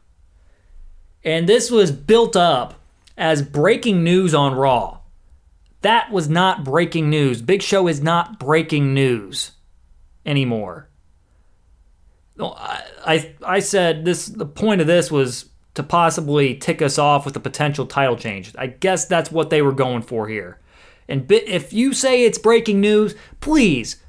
And 1.24 1.48
this 1.48 1.70
was 1.70 1.92
built 1.92 2.34
up 2.34 2.74
as 3.16 3.42
breaking 3.42 4.02
news 4.02 4.34
on 4.34 4.54
Raw. 4.54 4.98
That 5.82 6.10
was 6.10 6.28
not 6.28 6.64
breaking 6.64 7.10
news. 7.10 7.42
Big 7.42 7.62
Show 7.62 7.86
is 7.86 8.02
not 8.02 8.40
breaking 8.40 8.92
news 8.92 9.52
anymore. 10.26 10.88
I, 12.40 12.82
I, 13.04 13.34
I 13.44 13.58
said 13.60 14.04
this. 14.04 14.26
The 14.26 14.46
point 14.46 14.80
of 14.80 14.88
this 14.88 15.12
was 15.12 15.46
to 15.74 15.84
possibly 15.84 16.56
tick 16.56 16.82
us 16.82 16.98
off 16.98 17.24
with 17.24 17.36
a 17.36 17.40
potential 17.40 17.86
title 17.86 18.16
change. 18.16 18.52
I 18.58 18.66
guess 18.66 19.06
that's 19.06 19.30
what 19.30 19.50
they 19.50 19.62
were 19.62 19.72
going 19.72 20.02
for 20.02 20.26
here. 20.26 20.58
And 21.08 21.30
if 21.30 21.72
you 21.72 21.92
say 21.92 22.24
it's 22.24 22.38
breaking 22.38 22.80
news, 22.80 23.14
please 23.40 24.01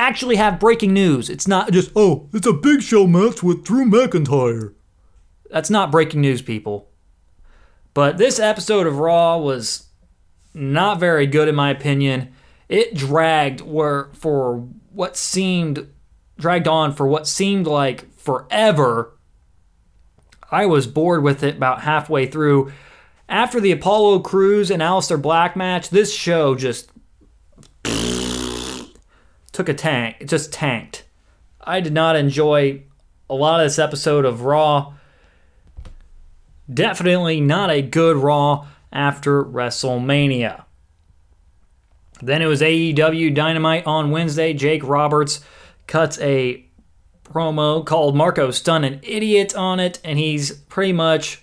actually 0.00 0.36
have 0.36 0.58
breaking 0.58 0.94
news. 0.94 1.28
It's 1.28 1.46
not 1.46 1.70
just, 1.70 1.92
oh, 1.94 2.28
it's 2.32 2.46
a 2.46 2.52
big 2.52 2.82
show 2.82 3.06
match 3.06 3.42
with 3.42 3.62
Drew 3.62 3.84
McIntyre. 3.84 4.74
That's 5.50 5.70
not 5.70 5.92
breaking 5.92 6.22
news, 6.22 6.42
people. 6.42 6.88
But 7.92 8.16
this 8.16 8.40
episode 8.40 8.86
of 8.86 8.98
Raw 8.98 9.36
was 9.38 9.88
not 10.54 10.98
very 10.98 11.26
good, 11.26 11.48
in 11.48 11.54
my 11.54 11.70
opinion. 11.70 12.32
It 12.68 12.94
dragged 12.94 13.60
where 13.60 14.08
for 14.14 14.68
what 14.92 15.16
seemed 15.16 15.86
dragged 16.38 16.66
on 16.66 16.94
for 16.94 17.06
what 17.06 17.26
seemed 17.26 17.66
like 17.66 18.10
forever. 18.16 19.12
I 20.50 20.66
was 20.66 20.86
bored 20.86 21.22
with 21.22 21.42
it 21.42 21.56
about 21.56 21.82
halfway 21.82 22.26
through. 22.26 22.72
After 23.28 23.60
the 23.60 23.72
Apollo 23.72 24.20
Crews 24.20 24.70
and 24.70 24.82
Aleister 24.82 25.20
Black 25.20 25.54
match, 25.54 25.90
this 25.90 26.12
show 26.14 26.54
just 26.54 26.89
took 29.52 29.68
a 29.68 29.74
tank. 29.74 30.16
It 30.20 30.28
just 30.28 30.52
tanked. 30.52 31.04
I 31.60 31.80
did 31.80 31.92
not 31.92 32.16
enjoy 32.16 32.82
a 33.28 33.34
lot 33.34 33.60
of 33.60 33.66
this 33.66 33.78
episode 33.78 34.24
of 34.24 34.42
Raw. 34.42 34.94
Definitely 36.72 37.40
not 37.40 37.70
a 37.70 37.82
good 37.82 38.16
Raw 38.16 38.66
after 38.92 39.44
WrestleMania. 39.44 40.64
Then 42.22 42.42
it 42.42 42.46
was 42.46 42.60
AEW 42.60 43.34
Dynamite 43.34 43.86
on 43.86 44.10
Wednesday. 44.10 44.52
Jake 44.52 44.84
Roberts 44.84 45.40
cuts 45.86 46.18
a 46.20 46.64
promo 47.24 47.84
called 47.84 48.16
Marko 48.16 48.50
Stunt 48.50 48.84
an 48.84 49.00
Idiot 49.02 49.54
on 49.54 49.80
it, 49.80 50.00
and 50.04 50.18
he's 50.18 50.52
pretty 50.52 50.92
much 50.92 51.42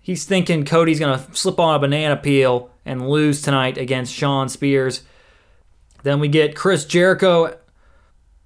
he's 0.00 0.24
thinking 0.24 0.64
Cody's 0.64 0.98
gonna 0.98 1.24
slip 1.32 1.60
on 1.60 1.74
a 1.74 1.78
banana 1.78 2.16
peel 2.16 2.70
and 2.84 3.08
lose 3.08 3.42
tonight 3.42 3.78
against 3.78 4.12
Shawn 4.12 4.48
Spears. 4.48 5.02
Then 6.08 6.20
we 6.20 6.28
get 6.28 6.56
Chris 6.56 6.86
Jericho. 6.86 7.54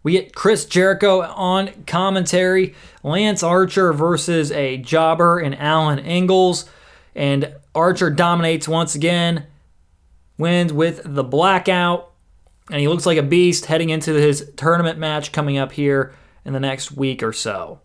We 0.03 0.11
get 0.15 0.35
Chris 0.35 0.65
Jericho 0.65 1.21
on 1.21 1.71
commentary. 1.87 2.75
Lance 3.05 3.45
Archer 3.45 3.93
versus 3.93 4.51
a 4.51 4.79
jobber 4.79 5.39
and 5.39 5.57
Alan 5.57 6.01
Angels. 6.01 6.69
And 7.15 7.55
Archer 7.73 8.11
dominates 8.11 8.67
once 8.67 8.97
again, 8.97 9.47
wins 10.39 10.73
with 10.73 11.03
the 11.05 11.23
blackout. 11.23 12.11
And 12.69 12.81
he 12.81 12.89
looks 12.89 13.07
like 13.07 13.17
a 13.17 13.23
beast 13.23 13.67
heading 13.67 13.91
into 13.91 14.13
his 14.13 14.51
tournament 14.57 14.99
match 14.99 15.31
coming 15.31 15.57
up 15.57 15.71
here 15.71 16.13
in 16.45 16.55
the 16.55 16.59
next 16.59 16.91
week 16.91 17.23
or 17.23 17.33
so. 17.33 17.81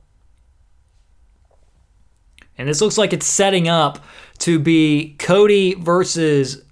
And 2.58 2.68
this 2.68 2.82
looks 2.82 2.98
like 2.98 3.14
it's 3.14 3.28
setting 3.28 3.68
up 3.68 4.04
to 4.40 4.58
be 4.58 5.16
Cody 5.20 5.76
versus 5.76 6.64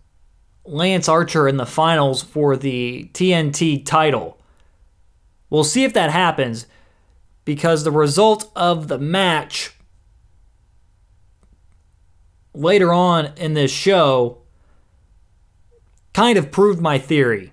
Lance 0.66 1.08
Archer 1.08 1.48
in 1.48 1.58
the 1.58 1.66
finals 1.66 2.22
for 2.22 2.58
the 2.58 3.10
TNT 3.14 3.86
title. 3.86 4.38
We'll 5.50 5.64
see 5.64 5.84
if 5.84 5.94
that 5.94 6.10
happens 6.10 6.68
because 7.46 7.84
the 7.84 7.92
result 7.92 8.52
of 8.56 8.88
the 8.88 8.98
match 8.98 9.72
later 12.54 12.92
on 12.92 13.32
in 13.38 13.54
this 13.54 13.72
show 13.72 14.40
kind 16.14 16.38
of 16.38 16.52
proved 16.52 16.82
my 16.82 16.98
theory. 16.98 17.52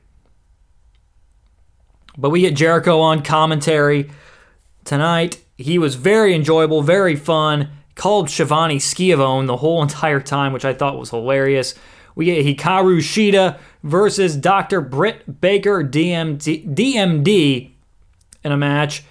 But 2.16 2.31
we 2.31 2.40
get 2.40 2.55
Jericho 2.55 3.01
on 3.01 3.22
commentary 3.22 4.11
tonight. 4.85 5.42
He 5.57 5.79
was 5.79 5.94
very 5.94 6.35
enjoyable, 6.35 6.83
very 6.83 7.16
fun. 7.16 7.70
Called 7.94 8.31
Schiavone 8.31 8.79
Schiavone 8.79 9.46
the 9.46 9.59
whole 9.59 9.83
entire 9.83 10.20
time, 10.20 10.53
which 10.53 10.64
I 10.64 10.72
thought 10.75 10.98
was 10.98 11.11
hilarious. 11.11 11.75
We 12.14 12.27
get 12.27 12.44
Hikaru 12.44 12.98
Shida 12.98 13.59
versus 13.83 14.37
Dr. 14.37 14.81
Britt 14.81 15.40
Baker 15.40 15.83
DMD, 15.85 16.75
DMD 16.75 17.70
in 18.44 18.53
a 18.53 18.57
match. 18.57 19.05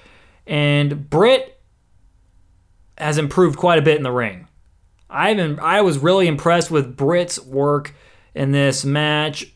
And 0.45 1.09
Britt 1.09 1.59
has 2.97 3.17
improved 3.17 3.57
quite 3.57 3.79
a 3.79 3.81
bit 3.81 3.97
in 3.97 4.03
the 4.03 4.11
ring. 4.11 4.47
I've 5.09 5.37
been, 5.37 5.59
I 5.59 5.81
was 5.81 5.97
really 5.97 6.27
impressed 6.27 6.71
with 6.71 6.95
Britt's 6.95 7.39
work 7.39 7.93
in 8.33 8.51
this 8.51 8.85
match. 8.85 9.53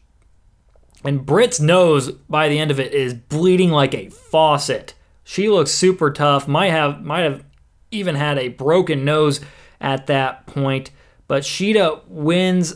And 1.04 1.26
Britt's 1.26 1.60
nose 1.60 2.12
by 2.12 2.50
the 2.50 2.60
end 2.60 2.72
of 2.72 2.80
it 2.80 2.94
is 2.94 3.14
bleeding 3.14 3.70
like 3.72 3.94
a 3.94 4.10
faucet. 4.10 4.96
She 5.24 5.50
looks 5.50 5.72
super 5.72 6.12
tough. 6.12 6.48
Might 6.48 6.72
have 6.72 7.04
might 7.04 7.22
have 7.22 7.44
even 7.92 8.16
had 8.16 8.38
a 8.38 8.50
broken 8.50 9.06
nose 9.06 9.40
at 9.80 10.08
that 10.08 10.46
point. 10.48 10.92
But 11.28 11.44
Shida 11.44 12.06
wins 12.08 12.76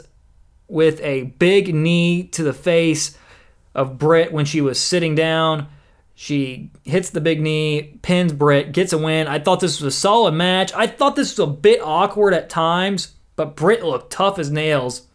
with 0.70 1.02
a 1.02 1.24
big 1.24 1.74
knee 1.74 2.24
to 2.24 2.44
the 2.44 2.54
face 2.54 3.18
of 3.76 3.98
Britt 3.98 4.32
when 4.32 4.46
she 4.46 4.62
was 4.62 4.80
sitting 4.80 5.16
down. 5.16 5.68
She 6.16 6.72
hits 6.84 7.10
the 7.10 7.22
big 7.22 7.42
knee, 7.42 7.98
pins 8.02 8.34
Britt, 8.34 8.72
gets 8.72 8.94
a 8.94 8.98
win. 8.98 9.28
I 9.28 9.40
thought 9.40 9.60
this 9.60 9.82
was 9.82 9.94
a 9.94 9.98
solid 9.98 10.34
match. 10.34 10.74
I 10.74 10.86
thought 10.86 11.16
this 11.16 11.38
was 11.38 11.48
a 11.48 11.52
bit 11.52 11.82
awkward 11.82 12.34
at 12.34 12.50
times, 12.50 13.16
but 13.36 13.56
Britt 13.56 13.84
looked 13.84 14.12
tough 14.12 14.38
as 14.38 14.52
nails 14.52 15.08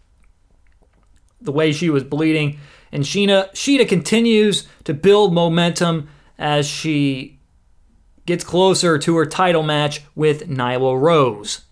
the 1.41 1.53
way 1.53 1.73
she 1.73 1.91
was 1.91 2.03
bleeding. 2.03 2.59
And 2.91 3.05
Sheena, 3.05 3.55
Sheeta 3.55 3.85
continues 3.85 4.67
to 4.85 4.95
build 4.95 5.35
momentum 5.35 6.09
as 6.39 6.67
she 6.67 7.39
gets 8.27 8.43
closer 8.43 8.99
to 8.99 9.17
her 9.17 9.27
title 9.27 9.63
match 9.63 10.03
with 10.15 10.49
Nyla 10.49 10.99
Rose. 10.99 11.64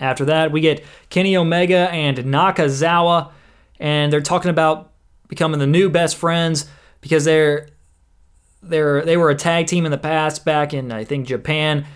After 0.00 0.24
that, 0.24 0.50
we 0.50 0.60
get 0.60 0.82
Kenny 1.10 1.36
Omega 1.36 1.90
and 1.90 2.16
Nakazawa, 2.18 3.30
and 3.78 4.12
they're 4.12 4.22
talking 4.22 4.50
about 4.50 4.92
becoming 5.28 5.60
the 5.60 5.66
new 5.66 5.90
best 5.90 6.16
friends 6.16 6.68
because 7.00 7.24
they're 7.24 7.68
they're 8.62 9.04
they 9.04 9.16
were 9.16 9.30
a 9.30 9.34
tag 9.34 9.66
team 9.66 9.84
in 9.84 9.90
the 9.90 9.98
past 9.98 10.44
back 10.44 10.74
in 10.74 10.90
I 10.90 11.04
think 11.04 11.26
Japan 11.26 11.86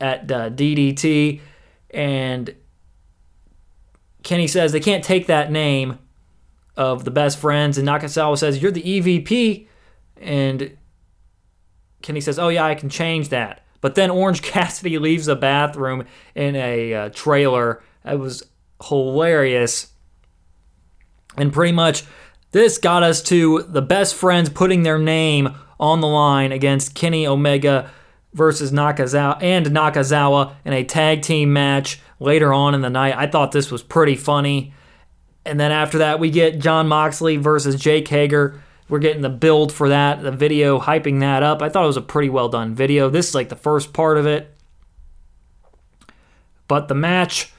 at 0.00 0.30
uh, 0.30 0.50
DDT, 0.50 1.40
and 1.90 2.54
Kenny 4.22 4.48
says 4.48 4.72
they 4.72 4.80
can't 4.80 5.04
take 5.04 5.26
that 5.28 5.50
name 5.50 5.98
of 6.76 7.04
the 7.04 7.10
best 7.10 7.38
friends, 7.38 7.78
and 7.78 7.86
Nakazawa 7.86 8.36
says 8.36 8.60
you're 8.60 8.72
the 8.72 8.82
EVP, 8.82 9.68
and 10.20 10.76
Kenny 12.02 12.20
says, 12.20 12.38
"Oh 12.38 12.48
yeah, 12.48 12.64
I 12.64 12.74
can 12.74 12.88
change 12.88 13.28
that." 13.28 13.63
But 13.84 13.96
then 13.96 14.08
Orange 14.08 14.40
Cassidy 14.42 14.98
leaves 14.98 15.26
the 15.26 15.36
bathroom 15.36 16.06
in 16.34 16.56
a 16.56 16.94
uh, 16.94 17.08
trailer. 17.10 17.82
It 18.02 18.18
was 18.18 18.42
hilarious, 18.82 19.88
and 21.36 21.52
pretty 21.52 21.72
much 21.72 22.04
this 22.52 22.78
got 22.78 23.02
us 23.02 23.22
to 23.24 23.62
the 23.64 23.82
best 23.82 24.14
friends 24.14 24.48
putting 24.48 24.84
their 24.84 24.98
name 24.98 25.54
on 25.78 26.00
the 26.00 26.06
line 26.06 26.50
against 26.50 26.94
Kenny 26.94 27.26
Omega 27.26 27.90
versus 28.32 28.72
Nakazawa 28.72 29.42
and 29.42 29.66
Nakazawa 29.66 30.54
in 30.64 30.72
a 30.72 30.82
tag 30.82 31.20
team 31.20 31.52
match 31.52 32.00
later 32.18 32.54
on 32.54 32.74
in 32.74 32.80
the 32.80 32.88
night. 32.88 33.14
I 33.14 33.26
thought 33.26 33.52
this 33.52 33.70
was 33.70 33.82
pretty 33.82 34.16
funny. 34.16 34.72
And 35.44 35.60
then 35.60 35.72
after 35.72 35.98
that, 35.98 36.18
we 36.18 36.30
get 36.30 36.58
Jon 36.58 36.88
Moxley 36.88 37.36
versus 37.36 37.78
Jake 37.78 38.08
Hager. 38.08 38.62
We're 38.88 38.98
getting 38.98 39.22
the 39.22 39.30
build 39.30 39.72
for 39.72 39.88
that, 39.88 40.22
the 40.22 40.30
video 40.30 40.78
hyping 40.78 41.20
that 41.20 41.42
up. 41.42 41.62
I 41.62 41.68
thought 41.68 41.84
it 41.84 41.88
was 41.88 41.96
a 41.96 42.02
pretty 42.02 42.28
well 42.28 42.48
done 42.48 42.74
video. 42.74 43.08
This 43.08 43.30
is 43.30 43.34
like 43.34 43.48
the 43.48 43.56
first 43.56 43.92
part 43.92 44.18
of 44.18 44.26
it. 44.26 44.54
But 46.68 46.88
the 46.88 46.94
match 46.94 47.52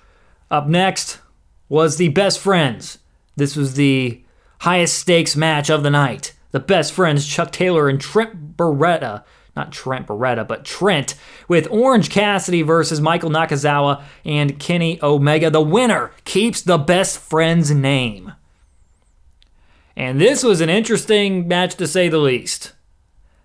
up 0.52 0.68
next 0.68 1.20
was 1.68 1.98
the 1.98 2.10
best 2.10 2.40
friends. 2.40 3.00
This 3.36 3.56
was 3.56 3.74
the 3.74 4.22
highest 4.60 4.98
stakes 5.00 5.36
match 5.36 5.70
of 5.70 5.84
the 5.84 5.90
night. 5.90 6.34
The 6.52 6.60
best 6.60 6.94
friends, 6.94 7.28
Chuck 7.28 7.52
Taylor 7.52 7.90
and 7.90 8.00
Trent 8.00 8.56
Beretta, 8.56 9.24
not 9.56 9.72
Trent 9.72 10.08
Beretta, 10.08 10.48
but 10.48 10.64
Trent, 10.64 11.16
with 11.48 11.68
Orange 11.70 12.10
Cassidy 12.10 12.62
versus 12.62 13.02
Michael 13.02 13.30
Nakazawa 13.30 14.04
and 14.24 14.60
Kenny 14.60 15.00
Omega. 15.02 15.50
The 15.50 15.62
winner 15.62 16.12
keeps 16.24 16.62
the 16.62 16.78
best 16.78 17.18
friend's 17.18 17.72
name. 17.72 18.34
And 19.96 20.20
this 20.20 20.44
was 20.44 20.62
an 20.62 20.70
interesting 20.70 21.48
match 21.48 21.76
to 21.76 21.88
say 21.88 22.10
the 22.10 22.18
least. 22.18 22.74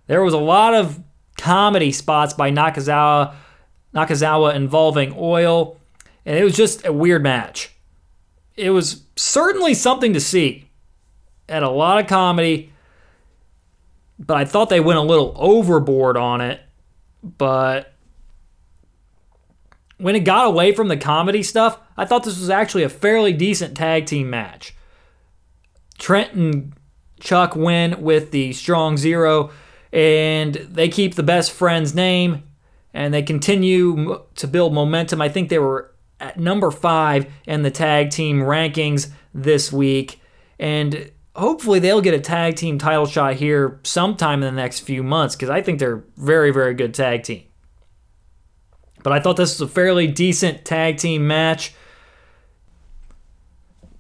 There 0.07 0.23
was 0.23 0.35
a 0.35 0.39
lot 0.39 0.75
of 0.75 1.01
comedy 1.39 1.93
spots 1.93 2.35
by 2.35 2.51
Nakazawa, 2.51 3.35
Nakazawa 3.95 4.55
involving 4.55 5.15
oil, 5.17 5.79
and 6.27 6.37
it 6.37 6.45
was 6.45 6.57
just 6.57 6.85
a 6.85 6.93
weird 6.93 7.23
match. 7.23 7.75
It 8.57 8.71
was 8.71 9.03
certainly 9.17 9.75
something 9.75 10.13
to 10.13 10.21
see 10.21 10.71
had 11.51 11.63
a 11.63 11.71
lot 11.71 11.99
of 11.99 12.07
comedy, 12.07 12.73
but 14.19 14.37
I 14.37 14.45
thought 14.45 14.69
they 14.69 14.81
went 14.81 14.99
a 14.99 15.03
little 15.03 15.35
overboard 15.37 16.17
on 16.17 16.41
it. 16.41 16.61
But 17.23 17.93
when 19.99 20.17
it 20.17 20.21
got 20.21 20.47
away 20.47 20.73
from 20.73 20.89
the 20.89 20.97
comedy 20.97 21.43
stuff, 21.43 21.79
I 21.97 22.05
thought 22.05 22.25
this 22.25 22.39
was 22.39 22.51
actually 22.51 22.85
a 22.85 22.89
fairly 22.89 23.33
decent 23.33 23.77
tag 23.77 24.07
team 24.07 24.31
match. 24.31 24.75
Trent 26.01 26.33
and 26.33 26.73
Chuck 27.21 27.55
win 27.55 28.03
with 28.03 28.33
the 28.33 28.53
strong 28.55 28.97
zero, 28.97 29.51
and 29.93 30.55
they 30.55 30.89
keep 30.89 31.15
the 31.15 31.23
best 31.23 31.53
friend's 31.53 31.95
name, 31.95 32.43
and 32.93 33.15
they 33.15 33.23
continue 33.23 34.21
to 34.35 34.47
build 34.49 34.73
momentum. 34.73 35.21
I 35.21 35.29
think 35.29 35.49
they 35.49 35.59
were 35.59 35.93
at 36.19 36.39
number 36.39 36.71
five 36.71 37.33
in 37.47 37.63
the 37.63 37.71
tag 37.71 38.11
team 38.11 38.41
rankings 38.41 39.11
this 39.35 39.71
week, 39.71 40.21
and 40.59 41.13
hopefully 41.37 41.79
they'll 41.79 42.01
get 42.01 42.15
a 42.15 42.21
tag 42.21 42.57
team 42.57 42.79
title 42.79 43.07
shot 43.07 43.35
here 43.35 43.79
sometime 43.85 44.43
in 44.43 44.55
the 44.55 44.61
next 44.61 44.81
few 44.81 45.03
months 45.03 45.37
because 45.37 45.51
I 45.51 45.61
think 45.61 45.79
they're 45.79 46.03
very, 46.17 46.51
very 46.51 46.75
good 46.75 46.95
tag 46.95 47.23
team. 47.23 47.45
But 49.03 49.13
I 49.13 49.21
thought 49.21 49.37
this 49.37 49.59
was 49.59 49.71
a 49.71 49.73
fairly 49.73 50.07
decent 50.07 50.65
tag 50.65 50.97
team 50.97 51.27
match. 51.27 51.75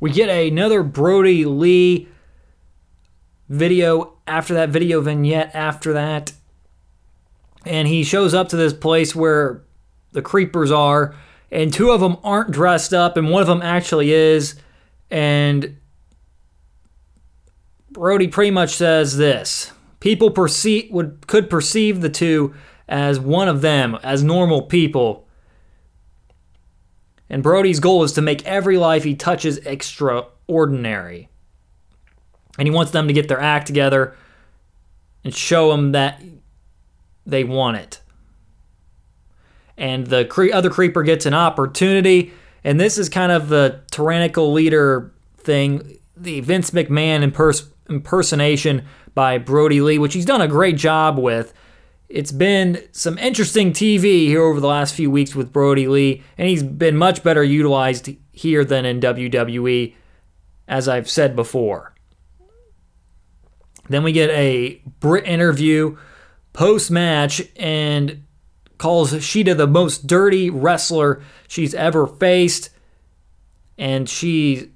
We 0.00 0.10
get 0.10 0.28
another 0.30 0.82
Brodie 0.82 1.44
Lee 1.44 2.08
video 3.48 4.16
after 4.26 4.54
that 4.54 4.70
video 4.70 5.00
vignette 5.00 5.54
after 5.54 5.92
that. 5.92 6.32
And 7.66 7.86
he 7.86 8.02
shows 8.02 8.32
up 8.32 8.48
to 8.48 8.56
this 8.56 8.72
place 8.72 9.14
where 9.14 9.62
the 10.12 10.22
creepers 10.22 10.70
are, 10.70 11.14
and 11.52 11.72
two 11.72 11.90
of 11.90 12.00
them 12.00 12.16
aren't 12.24 12.50
dressed 12.50 12.94
up, 12.94 13.18
and 13.18 13.28
one 13.28 13.42
of 13.42 13.48
them 13.48 13.60
actually 13.60 14.12
is. 14.12 14.54
And 15.10 15.76
Brodie 17.90 18.28
pretty 18.28 18.50
much 18.50 18.70
says 18.70 19.18
this: 19.18 19.72
people 20.00 20.30
perceive 20.30 20.90
would 20.90 21.26
could 21.26 21.50
perceive 21.50 22.00
the 22.00 22.08
two 22.08 22.54
as 22.88 23.20
one 23.20 23.48
of 23.48 23.60
them, 23.60 23.98
as 24.02 24.22
normal 24.22 24.62
people. 24.62 25.26
And 27.30 27.44
Brodie's 27.44 27.78
goal 27.78 28.02
is 28.02 28.12
to 28.14 28.22
make 28.22 28.44
every 28.44 28.76
life 28.76 29.04
he 29.04 29.14
touches 29.14 29.58
extraordinary. 29.58 31.28
And 32.58 32.66
he 32.66 32.74
wants 32.74 32.90
them 32.90 33.06
to 33.06 33.14
get 33.14 33.28
their 33.28 33.40
act 33.40 33.68
together 33.68 34.16
and 35.22 35.34
show 35.34 35.70
them 35.70 35.92
that 35.92 36.20
they 37.24 37.44
want 37.44 37.76
it. 37.76 38.00
And 39.76 40.08
the 40.08 40.24
cre- 40.24 40.52
other 40.52 40.68
creeper 40.68 41.02
gets 41.04 41.24
an 41.24 41.32
opportunity, 41.32 42.32
and 42.64 42.78
this 42.78 42.98
is 42.98 43.08
kind 43.08 43.32
of 43.32 43.48
the 43.48 43.80
tyrannical 43.90 44.52
leader 44.52 45.12
thing, 45.38 45.98
the 46.16 46.40
Vince 46.40 46.72
McMahon 46.72 47.30
impers- 47.30 47.70
impersonation 47.88 48.84
by 49.14 49.38
Brodie 49.38 49.80
Lee, 49.80 49.98
which 49.98 50.14
he's 50.14 50.26
done 50.26 50.42
a 50.42 50.48
great 50.48 50.76
job 50.76 51.18
with. 51.18 51.54
It's 52.10 52.32
been 52.32 52.82
some 52.90 53.16
interesting 53.18 53.72
TV 53.72 54.26
here 54.26 54.42
over 54.42 54.58
the 54.58 54.66
last 54.66 54.94
few 54.94 55.10
weeks 55.10 55.36
with 55.36 55.52
Brodie 55.52 55.86
Lee, 55.86 56.22
and 56.36 56.48
he's 56.48 56.64
been 56.64 56.96
much 56.96 57.22
better 57.22 57.44
utilized 57.44 58.10
here 58.32 58.64
than 58.64 58.84
in 58.84 59.00
WWE, 59.00 59.94
as 60.66 60.88
I've 60.88 61.08
said 61.08 61.36
before. 61.36 61.94
Then 63.88 64.02
we 64.02 64.10
get 64.10 64.30
a 64.30 64.82
Brit 64.98 65.24
interview 65.24 65.96
post 66.52 66.90
match 66.90 67.42
and 67.56 68.24
calls 68.76 69.12
Shida 69.12 69.56
the 69.56 69.68
most 69.68 70.08
dirty 70.08 70.50
wrestler 70.50 71.22
she's 71.46 71.74
ever 71.74 72.08
faced. 72.08 72.70
And 73.78 74.08
she 74.08 74.72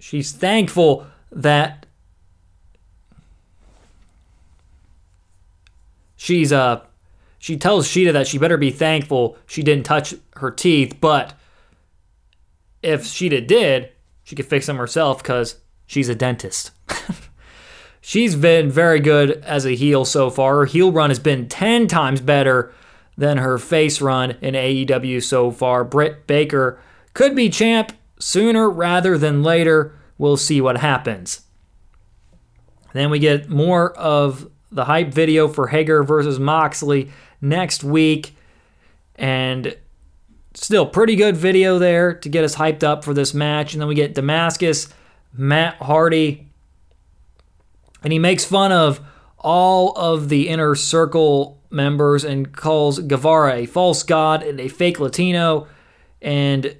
She's 0.00 0.32
thankful 0.32 1.06
that 1.32 1.84
she's 6.18 6.52
uh 6.52 6.82
she 7.38 7.56
tells 7.56 7.88
Shida 7.88 8.12
that 8.12 8.26
she 8.26 8.36
better 8.36 8.58
be 8.58 8.70
thankful 8.70 9.38
she 9.46 9.62
didn't 9.62 9.86
touch 9.86 10.14
her 10.36 10.50
teeth, 10.50 10.98
but 11.00 11.32
if 12.82 13.04
Shida 13.04 13.46
did, 13.46 13.90
she 14.22 14.36
could 14.36 14.46
fix 14.46 14.66
them 14.66 14.76
herself 14.76 15.22
because 15.22 15.56
she's 15.86 16.08
a 16.08 16.14
dentist. 16.14 16.72
she's 18.00 18.36
been 18.36 18.70
very 18.70 19.00
good 19.00 19.32
as 19.44 19.64
a 19.64 19.74
heel 19.74 20.04
so 20.04 20.28
far. 20.30 20.56
Her 20.56 20.64
heel 20.66 20.92
run 20.92 21.10
has 21.10 21.18
been 21.18 21.48
10 21.48 21.86
times 21.86 22.20
better 22.20 22.72
than 23.16 23.38
her 23.38 23.58
face 23.58 24.00
run 24.00 24.32
in 24.40 24.54
AEW 24.54 25.22
so 25.22 25.50
far. 25.50 25.84
Britt 25.84 26.26
Baker 26.26 26.80
could 27.14 27.34
be 27.34 27.48
champ 27.48 27.92
sooner 28.18 28.68
rather 28.68 29.16
than 29.16 29.42
later. 29.42 29.94
We'll 30.18 30.36
see 30.36 30.60
what 30.60 30.78
happens. 30.78 31.42
Then 32.92 33.10
we 33.10 33.18
get 33.18 33.48
more 33.48 33.92
of 33.96 34.50
the 34.70 34.84
hype 34.84 35.08
video 35.12 35.48
for 35.48 35.68
Hager 35.68 36.02
versus 36.02 36.38
Moxley 36.38 37.10
next 37.40 37.84
week. 37.84 38.34
And 39.16 39.76
still 40.54 40.86
pretty 40.86 41.16
good 41.16 41.36
video 41.36 41.78
there 41.78 42.14
to 42.14 42.28
get 42.28 42.44
us 42.44 42.56
hyped 42.56 42.82
up 42.82 43.04
for 43.04 43.14
this 43.14 43.34
match. 43.34 43.72
And 43.72 43.80
then 43.80 43.88
we 43.88 43.94
get 43.94 44.14
Damascus, 44.14 44.88
Matt 45.32 45.76
Hardy. 45.76 46.48
And 48.02 48.12
he 48.12 48.18
makes 48.18 48.44
fun 48.44 48.72
of 48.72 49.00
all 49.38 49.92
of 49.96 50.28
the 50.28 50.48
inner 50.48 50.74
circle 50.74 51.60
members 51.70 52.24
and 52.24 52.52
calls 52.52 52.98
Guevara 52.98 53.54
a 53.54 53.66
false 53.66 54.02
god 54.02 54.42
and 54.42 54.60
a 54.60 54.68
fake 54.68 55.00
Latino. 55.00 55.66
And 56.20 56.76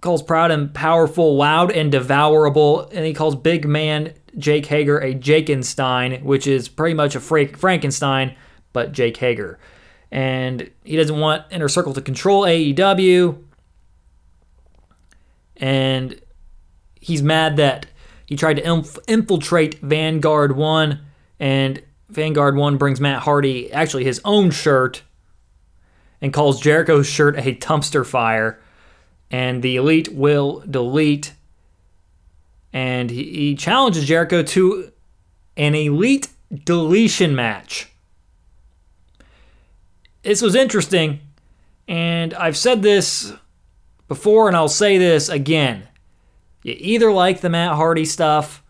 calls 0.00 0.22
proud 0.22 0.50
and 0.50 0.72
powerful, 0.72 1.36
loud 1.36 1.72
and 1.72 1.90
devourable, 1.90 2.88
and 2.92 3.04
he 3.04 3.12
calls 3.12 3.34
big 3.34 3.66
man 3.66 4.14
Jake 4.38 4.66
Hager 4.66 4.98
a 4.98 5.14
Jakenstein, 5.14 6.22
which 6.22 6.46
is 6.46 6.68
pretty 6.68 6.94
much 6.94 7.14
a 7.14 7.20
Frankenstein, 7.20 8.36
but 8.72 8.92
Jake 8.92 9.16
Hager. 9.16 9.58
And 10.10 10.70
he 10.84 10.96
doesn't 10.96 11.18
want 11.18 11.44
Inner 11.50 11.68
Circle 11.68 11.94
to 11.94 12.00
control 12.00 12.44
AEW. 12.44 13.42
And 15.56 16.20
he's 16.94 17.22
mad 17.22 17.56
that 17.56 17.86
he 18.26 18.36
tried 18.36 18.54
to 18.54 18.66
inf- 18.66 18.98
infiltrate 19.06 19.80
Vanguard 19.80 20.56
1, 20.56 21.00
and 21.40 21.82
Vanguard 22.08 22.56
1 22.56 22.76
brings 22.76 23.00
Matt 23.00 23.22
Hardy 23.22 23.72
actually 23.72 24.04
his 24.04 24.20
own 24.24 24.50
shirt 24.50 25.02
and 26.20 26.32
calls 26.32 26.60
Jericho's 26.60 27.06
shirt 27.06 27.36
a 27.36 27.54
dumpster 27.54 28.04
fire. 28.04 28.60
And 29.30 29.62
the 29.62 29.76
Elite 29.76 30.12
will 30.12 30.62
delete. 30.68 31.32
And 32.72 33.10
he, 33.10 33.24
he 33.24 33.54
challenges 33.54 34.04
Jericho 34.06 34.42
to 34.42 34.92
an 35.56 35.74
Elite 35.74 36.28
deletion 36.64 37.34
match. 37.34 37.90
This 40.22 40.42
was 40.42 40.54
interesting. 40.54 41.20
And 41.86 42.34
I've 42.34 42.56
said 42.56 42.82
this 42.82 43.32
before, 44.08 44.48
and 44.48 44.56
I'll 44.56 44.68
say 44.68 44.98
this 44.98 45.28
again. 45.28 45.88
You 46.62 46.74
either 46.78 47.12
like 47.12 47.40
the 47.40 47.48
Matt 47.48 47.76
Hardy 47.76 48.04
stuff, 48.04 48.62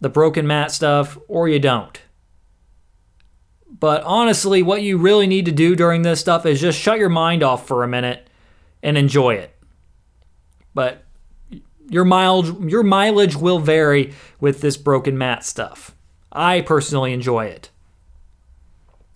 the 0.00 0.08
broken 0.08 0.46
Matt 0.46 0.72
stuff, 0.72 1.18
or 1.28 1.48
you 1.48 1.58
don't. 1.58 2.00
But 3.70 4.02
honestly, 4.02 4.62
what 4.62 4.82
you 4.82 4.98
really 4.98 5.26
need 5.26 5.46
to 5.46 5.52
do 5.52 5.74
during 5.76 6.02
this 6.02 6.20
stuff 6.20 6.46
is 6.46 6.60
just 6.60 6.78
shut 6.78 6.98
your 6.98 7.08
mind 7.08 7.42
off 7.42 7.66
for 7.66 7.82
a 7.82 7.88
minute 7.88 8.28
and 8.82 8.98
enjoy 8.98 9.34
it. 9.34 9.56
But 10.74 11.01
your 11.88 12.04
mileage 12.04 12.70
your 12.70 12.82
mileage 12.82 13.36
will 13.36 13.58
vary 13.58 14.14
with 14.40 14.60
this 14.60 14.76
broken 14.76 15.16
Matt 15.18 15.44
stuff. 15.44 15.94
I 16.30 16.62
personally 16.62 17.12
enjoy 17.12 17.46
it. 17.46 17.70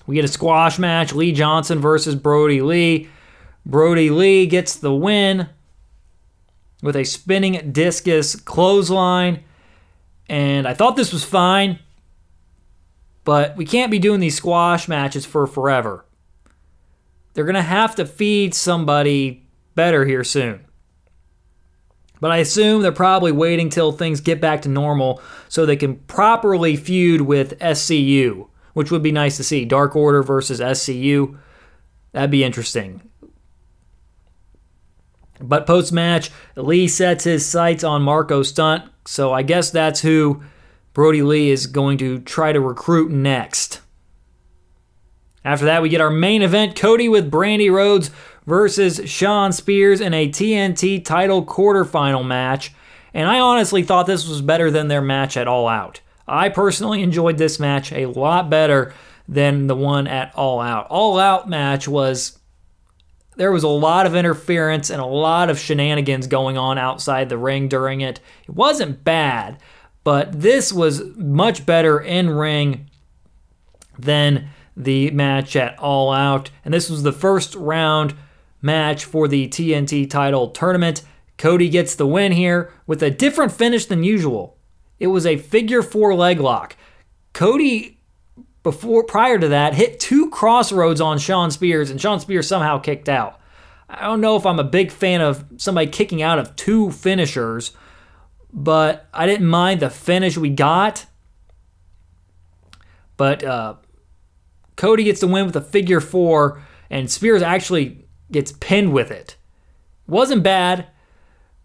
We 0.07 0.15
get 0.15 0.25
a 0.25 0.29
squash 0.29 0.79
match, 0.79 1.13
Lee 1.13 1.33
Johnson 1.33 1.81
versus 1.81 2.15
Brodie 2.15 2.63
Lee. 2.63 3.09
Brodie 3.65 4.11
Lee 4.11 4.47
gets 4.47 4.77
the 4.77 4.95
win 4.95 5.49
with 6.83 6.95
a 6.95 7.05
spinning 7.05 7.73
discus 7.73 8.37
clothesline. 8.37 9.43
And 10.29 10.69
I 10.69 10.75
thought 10.75 10.97
this 10.97 11.13
was 11.13 11.25
fine. 11.25 11.81
But 13.25 13.57
we 13.57 13.65
can't 13.65 13.91
be 13.91 13.99
doing 13.99 14.21
these 14.21 14.37
squash 14.37 14.87
matches 14.87 15.27
for 15.27 15.47
forever. 15.49 16.05
They're 17.35 17.45
going 17.45 17.55
to 17.55 17.63
have 17.63 17.97
to 17.97 18.07
feed 18.07 18.55
somebody 18.55 19.47
better 19.75 20.05
here 20.05 20.23
soon. 20.23 20.66
But 22.21 22.31
I 22.31 22.39
assume 22.39 22.83
they're 22.83 22.93
probably 22.93 23.33
waiting 23.33 23.69
till 23.69 23.93
things 23.93 24.21
get 24.21 24.41
back 24.41 24.63
to 24.63 24.69
normal 24.69 25.21
so 25.49 25.67
they 25.67 25.77
can 25.77 25.97
properly 25.97 26.77
feud 26.77 27.23
with 27.23 27.59
SCU, 27.59 28.49
which 28.73 28.91
would 28.91 29.03
be 29.03 29.13
nice 29.13 29.37
to 29.37 29.45
see. 29.45 29.65
Dark 29.65 29.95
Order 29.95 30.23
versus 30.23 30.61
SCU. 30.61 31.39
That'd 32.13 32.31
be 32.31 32.45
interesting. 32.45 33.03
But 35.41 35.67
post 35.67 35.93
match, 35.93 36.31
Lee 36.57 36.89
sets 36.89 37.25
his 37.25 37.45
sights 37.45 37.85
on 37.85 38.03
Marko 38.03 38.43
Stunt, 38.43 38.85
so 39.05 39.33
I 39.33 39.43
guess 39.43 39.71
that's 39.71 40.01
who 40.01 40.43
Brodie 40.95 41.23
Lee 41.23 41.51
is 41.51 41.67
going 41.67 41.99
to 41.99 42.21
try 42.21 42.53
to 42.53 42.61
recruit 42.61 43.11
next. 43.11 43.81
After 45.45 45.67
that, 45.67 45.83
we 45.83 45.91
get 45.91 46.01
our 46.01 46.11
main 46.11 46.43
event 46.43 46.75
Cody 46.75 47.09
with 47.09 47.31
Brandi 47.31 47.71
Rhodes 47.71 48.11
versus 48.47 49.01
Shawn 49.05 49.53
Spears 49.53 50.01
in 50.01 50.15
a 50.15 50.29
TNT 50.29 51.05
title 51.05 51.45
quarterfinal 51.45 52.27
match. 52.27 52.73
And 53.13 53.29
I 53.29 53.41
honestly 53.41 53.83
thought 53.83 54.07
this 54.07 54.29
was 54.29 54.43
better 54.43 54.71
than 54.71 54.89
their 54.89 55.03
match 55.03 55.37
at 55.37 55.49
All 55.49 55.69
Out. 55.69 56.01
I 56.29 56.49
personally 56.49 57.03
enjoyed 57.03 57.39
this 57.39 57.59
match 57.59 57.93
a 57.93 58.07
lot 58.07 58.51
better 58.51 58.95
than 59.29 59.67
the 59.67 59.77
one 59.77 60.07
at 60.07 60.35
All 60.35 60.61
Out. 60.61 60.87
All 60.89 61.19
Out 61.19 61.49
match 61.49 61.89
was 61.89 62.39
there 63.37 63.53
was 63.53 63.65
a 63.65 63.69
lot 63.69 64.07
of 64.07 64.15
interference 64.15 64.91
and 64.91 65.01
a 65.01 65.07
lot 65.07 65.51
of 65.51 65.59
shenanigans 65.59 66.27
going 66.27 66.57
on 66.57 66.79
outside 66.79 67.29
the 67.29 67.39
ring 67.39 67.69
during 67.69 68.01
it. 68.01 68.21
It 68.45 68.55
wasn't 68.55 69.05
bad, 69.05 69.59
but 70.05 70.41
this 70.41 70.73
was 70.73 71.03
much 71.17 71.67
better 71.67 72.01
in 72.01 72.31
ring 72.31 72.89
than 73.99 74.49
the 74.77 75.11
match 75.11 75.57
at 75.57 75.79
All 75.79 76.13
Out. 76.13 76.51
And 76.65 76.73
this 76.73 76.89
was 76.91 77.03
the 77.03 77.13
first 77.13 77.55
round 77.55 78.15
match 78.67 79.07
for 79.07 79.27
the 79.27 79.49
TNT 79.49 80.11
title 80.11 80.51
tournament. 80.51 81.03
Cody 81.39 81.71
gets 81.71 81.95
the 81.95 82.07
win 82.07 82.33
here 82.33 82.71
with 82.87 83.03
a 83.03 83.11
different 83.11 83.53
finish 83.53 83.87
than 83.87 84.05
usual. 84.05 84.59
It 84.99 85.07
was 85.07 85.25
a 85.25 85.39
figure 85.39 85.83
four 85.83 86.15
leg 86.15 86.41
lock. 86.41 86.77
Cody, 87.33 87.99
before 88.63 89.05
prior 89.05 89.39
to 89.39 89.49
that, 89.49 89.75
hit 89.75 89.99
two 89.99 90.29
Cross 90.29 90.73
Rhodes 90.73 91.01
on 91.01 91.19
Shawn 91.19 91.51
Spears, 91.51 91.91
and 91.91 91.99
Shawn 92.01 92.21
Spears 92.21 92.47
somehow 92.47 92.79
kicked 92.79 93.09
out. 93.09 93.41
I 93.89 94.05
don't 94.05 94.21
know 94.21 94.37
if 94.37 94.45
I'm 94.45 94.59
a 94.59 94.65
big 94.65 94.91
fan 94.91 95.23
of 95.23 95.45
somebody 95.57 95.87
kicking 95.87 96.21
out 96.21 96.39
of 96.39 96.57
two 96.57 96.91
finishers 96.91 97.73
but 98.57 99.07
I 99.13 99.27
didn't 99.27 99.47
mind 99.47 99.81
the 99.81 99.91
finish 99.91 100.39
we 100.39 100.49
got. 100.49 101.05
But 103.19 103.45
uh, 103.45 103.75
Cody 104.77 105.05
gets 105.05 105.21
the 105.21 105.27
win 105.27 105.45
with 105.45 105.57
a 105.57 105.61
figure 105.61 106.01
four, 106.01 106.63
and 106.89 107.11
Spears 107.11 107.43
actually 107.43 108.06
gets 108.31 108.53
pinned 108.53 108.93
with 108.93 109.11
it. 109.11 109.37
Wasn't 110.07 110.43
bad, 110.43 110.87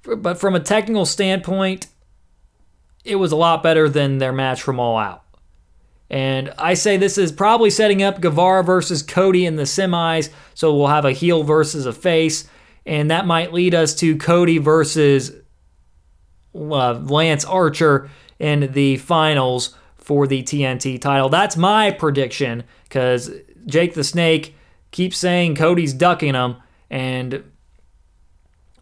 but 0.03 0.39
from 0.39 0.55
a 0.55 0.59
technical 0.59 1.05
standpoint, 1.05 1.87
it 3.03 3.15
was 3.15 3.31
a 3.31 3.35
lot 3.35 3.63
better 3.63 3.89
than 3.89 4.17
their 4.17 4.33
match 4.33 4.61
from 4.61 4.79
All 4.79 4.97
Out. 4.97 5.23
And 6.09 6.53
I 6.57 6.73
say 6.73 6.97
this 6.97 7.17
is 7.17 7.31
probably 7.31 7.69
setting 7.69 8.03
up 8.03 8.19
Guevara 8.19 8.63
versus 8.63 9.01
Cody 9.01 9.45
in 9.45 9.55
the 9.55 9.63
semis, 9.63 10.29
so 10.53 10.75
we'll 10.75 10.87
have 10.87 11.05
a 11.05 11.13
heel 11.13 11.43
versus 11.43 11.85
a 11.85 11.93
face, 11.93 12.49
and 12.85 13.09
that 13.11 13.25
might 13.25 13.53
lead 13.53 13.73
us 13.73 13.95
to 13.95 14.17
Cody 14.17 14.57
versus 14.57 15.31
uh, 16.53 16.93
Lance 16.93 17.45
Archer 17.45 18.09
in 18.39 18.71
the 18.73 18.97
finals 18.97 19.75
for 19.97 20.27
the 20.27 20.43
TNT 20.43 20.99
title. 20.99 21.29
That's 21.29 21.55
my 21.55 21.91
prediction 21.91 22.63
because 22.83 23.31
Jake 23.65 23.93
the 23.93 24.03
Snake 24.03 24.55
keeps 24.91 25.17
saying 25.17 25.55
Cody's 25.55 25.93
ducking 25.93 26.33
him, 26.35 26.57
and 26.89 27.43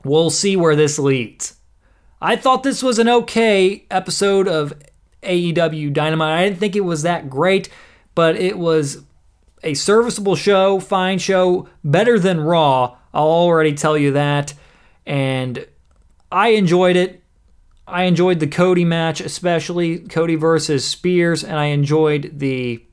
we'll 0.03 0.29
see 0.29 0.55
where 0.55 0.75
this 0.75 0.99
leads. 0.99 1.55
I 2.21 2.35
thought 2.35 2.63
this 2.63 2.83
was 2.83 2.99
an 2.99 3.07
okay 3.07 3.85
episode 3.89 4.47
of 4.47 4.73
AEW 5.23 5.93
Dynamite. 5.93 6.39
I 6.39 6.43
didn't 6.43 6.59
think 6.59 6.75
it 6.75 6.81
was 6.81 7.03
that 7.03 7.29
great, 7.29 7.69
but 8.15 8.35
it 8.35 8.57
was 8.57 9.03
a 9.63 9.73
serviceable 9.73 10.35
show, 10.35 10.79
fine 10.79 11.19
show, 11.19 11.67
better 11.83 12.19
than 12.19 12.41
Raw. 12.41 12.97
I'll 13.13 13.25
already 13.25 13.73
tell 13.73 13.97
you 13.97 14.11
that. 14.11 14.53
And 15.05 15.65
I 16.31 16.49
enjoyed 16.49 16.95
it. 16.95 17.23
I 17.87 18.03
enjoyed 18.03 18.39
the 18.39 18.47
Cody 18.47 18.85
match, 18.85 19.19
especially 19.19 19.99
Cody 19.99 20.35
versus 20.35 20.85
Spears, 20.85 21.43
and 21.43 21.57
I 21.57 21.65
enjoyed 21.65 22.33
the. 22.37 22.83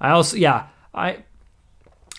I 0.00 0.10
also 0.10 0.36
yeah 0.36 0.66
I 0.96 1.18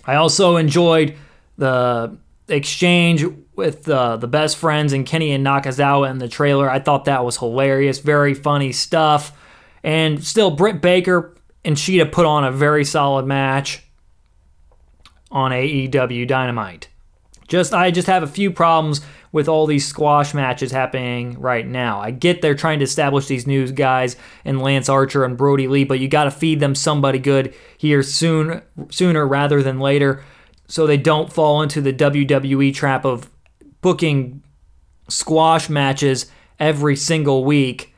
I 0.05 0.15
also 0.15 0.55
enjoyed 0.55 1.15
the 1.57 2.17
exchange 2.47 3.25
with 3.55 3.83
the 3.83 4.17
the 4.17 4.27
best 4.27 4.57
friends 4.57 4.93
and 4.93 5.05
Kenny 5.05 5.31
and 5.31 5.45
Nakazawa 5.45 6.09
in 6.09 6.19
the 6.19 6.29
trailer. 6.29 6.69
I 6.69 6.79
thought 6.79 7.05
that 7.05 7.25
was 7.25 7.37
hilarious, 7.37 7.99
very 7.99 8.33
funny 8.33 8.71
stuff, 8.71 9.37
and 9.83 10.23
still 10.23 10.51
Britt 10.51 10.81
Baker 10.81 11.35
and 11.65 11.75
Shida 11.75 12.11
put 12.11 12.25
on 12.25 12.45
a 12.45 12.51
very 12.51 12.85
solid 12.85 13.25
match 13.25 13.83
on 15.31 15.51
AEW 15.51 16.27
Dynamite. 16.27 16.87
Just 17.47 17.73
I 17.73 17.91
just 17.91 18.07
have 18.07 18.23
a 18.23 18.27
few 18.27 18.51
problems 18.51 19.01
with 19.31 19.47
all 19.47 19.65
these 19.65 19.88
squash 19.88 20.33
matches 20.33 20.71
happening 20.71 21.39
right 21.39 21.65
now. 21.65 21.99
I 21.99 22.12
get 22.12 22.41
they're 22.41 22.55
trying 22.55 22.79
to 22.79 22.86
establish 22.86 23.27
these 23.27 23.47
new 23.47 23.71
guys 23.71 24.15
and 24.43 24.62
Lance 24.62 24.89
Archer 24.89 25.23
and 25.23 25.38
Brodie 25.38 25.67
Lee, 25.67 25.83
but 25.83 25.99
you 25.99 26.07
got 26.07 26.25
to 26.25 26.31
feed 26.31 26.60
them 26.60 26.75
somebody 26.75 27.19
good 27.19 27.53
here 27.77 28.03
soon 28.03 28.62
sooner 28.89 29.27
rather 29.27 29.62
than 29.63 29.79
later 29.79 30.23
so 30.67 30.86
they 30.86 30.97
don't 30.97 31.31
fall 31.31 31.62
into 31.62 31.81
the 31.81 31.93
WWE 31.93 32.73
trap 32.73 33.05
of 33.05 33.29
booking 33.81 34.43
squash 35.07 35.69
matches 35.69 36.29
every 36.60 36.95
single 36.95 37.45
week 37.45 37.93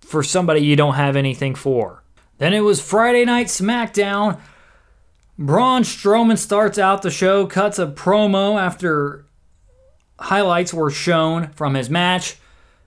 for 0.00 0.22
somebody 0.22 0.60
you 0.60 0.76
don't 0.76 0.94
have 0.94 1.16
anything 1.16 1.54
for. 1.54 2.02
Then 2.38 2.52
it 2.52 2.60
was 2.60 2.80
Friday 2.80 3.24
Night 3.24 3.46
SmackDown 3.46 4.40
Braun 5.38 5.82
Strowman 5.82 6.38
starts 6.38 6.78
out 6.78 7.02
the 7.02 7.10
show, 7.10 7.46
cuts 7.46 7.78
a 7.78 7.86
promo 7.86 8.60
after 8.60 9.26
highlights 10.18 10.72
were 10.72 10.90
shown 10.90 11.48
from 11.52 11.74
his 11.74 11.90
match. 11.90 12.36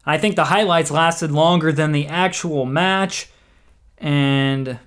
I 0.05 0.17
think 0.17 0.35
the 0.37 0.45
highlights 0.45 0.89
lasted 0.89 1.31
longer 1.31 1.73
than 1.73 1.91
the 1.91 2.07
actual 2.07 2.65
match, 2.65 3.29
and 3.97 4.79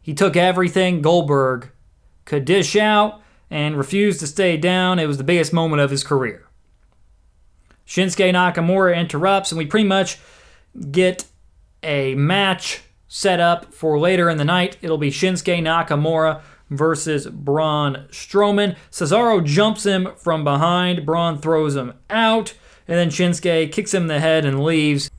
he 0.00 0.12
took 0.12 0.34
everything 0.34 1.02
Goldberg 1.02 1.70
could 2.24 2.44
dish 2.44 2.74
out 2.74 3.22
and 3.48 3.76
refused 3.76 4.18
to 4.20 4.26
stay 4.26 4.56
down. 4.56 4.98
It 4.98 5.06
was 5.06 5.18
the 5.18 5.24
biggest 5.24 5.52
moment 5.52 5.80
of 5.80 5.90
his 5.90 6.02
career. 6.02 6.48
Shinsuke 7.86 8.32
Nakamura 8.32 8.96
interrupts, 8.96 9.52
and 9.52 9.58
we 9.58 9.66
pretty 9.66 9.86
much 9.86 10.18
get 10.90 11.24
a 11.84 12.16
match 12.16 12.82
set 13.12 13.40
up 13.40 13.74
for 13.74 13.98
later 13.98 14.30
in 14.30 14.38
the 14.38 14.44
night. 14.44 14.78
It'll 14.80 14.96
be 14.96 15.10
Shinsuke 15.10 15.60
Nakamura 15.60 16.40
versus 16.70 17.26
Braun 17.26 18.06
Strowman. 18.10 18.76
Cesaro 18.90 19.44
jumps 19.44 19.84
him 19.84 20.10
from 20.16 20.44
behind. 20.44 21.04
Braun 21.04 21.36
throws 21.36 21.74
him 21.74 21.92
out. 22.08 22.54
And 22.86 22.96
then 22.96 23.10
Shinsuke 23.10 23.72
kicks 23.72 23.92
him 23.92 24.02
in 24.02 24.08
the 24.08 24.20
head 24.20 24.44
and 24.46 24.62
leaves. 24.62 25.10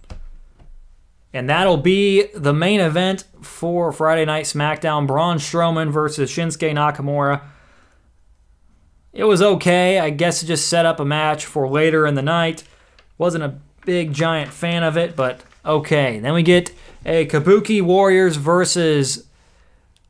And 1.34 1.50
that'll 1.50 1.78
be 1.78 2.28
the 2.34 2.54
main 2.54 2.80
event 2.80 3.26
for 3.42 3.92
Friday 3.92 4.26
Night 4.26 4.46
SmackDown 4.46 5.06
Braun 5.06 5.38
Strowman 5.38 5.92
versus 5.92 6.32
Shinsuke 6.32 6.74
Nakamura. 6.74 7.42
It 9.12 9.26
was 9.26 9.42
okay. 9.42 10.00
I 10.00 10.12
guess 10.12 10.42
it 10.42 10.46
just 10.46 10.68
set 10.68 10.86
up 10.86 11.02
a 11.02 11.06
match 11.06 11.46
for 11.46 11.68
later 11.68 12.08
in 12.08 12.16
the 12.16 12.22
night. 12.22 12.64
Wasn't 13.18 13.44
a 13.44 13.60
big 13.86 14.14
giant 14.14 14.54
fan 14.54 14.84
of 14.84 14.96
it, 14.96 15.18
but 15.18 15.44
okay. 15.66 16.20
Then 16.20 16.34
we 16.34 16.44
get 16.44 16.72
a 17.06 17.26
Kabuki 17.26 17.82
Warriors 17.82 18.36
versus 18.36 19.28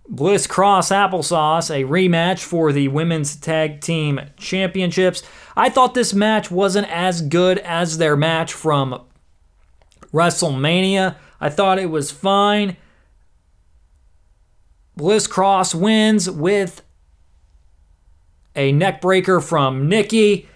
Bliss 0.08 0.46
Cross 0.46 0.90
Applesauce, 0.90 1.70
a 1.70 1.88
rematch 1.88 2.44
for 2.44 2.74
the 2.74 2.90
Women's 2.90 3.36
Tag 3.36 3.80
Team 3.80 4.20
Championships. 4.38 5.24
I 5.56 5.70
thought 5.70 5.94
this 5.94 6.14
match 6.14 6.52
wasn't 6.52 6.90
as 6.90 7.22
good 7.22 7.60
as 7.60 7.98
their 7.98 8.18
match 8.18 8.54
from 8.54 9.02
WrestleMania. 10.14 11.16
I 11.40 11.50
thought 11.50 11.80
it 11.80 11.90
was 11.90 12.12
fine. 12.12 12.76
Bliss 14.98 15.28
Cross 15.28 15.74
wins 15.74 16.30
with 16.30 16.82
a 18.56 18.74
neckbreaker 18.74 19.42
from 19.42 19.88
Nikki, 19.88 20.50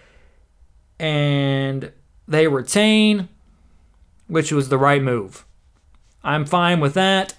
and 0.99 1.91
they 2.27 2.47
retain, 2.47 3.29
which 4.27 4.51
was 4.51 4.69
the 4.69 4.77
right 4.77 5.01
move. 5.01 5.45
I'm 6.23 6.45
fine 6.45 6.79
with 6.79 6.93
that. 6.95 7.35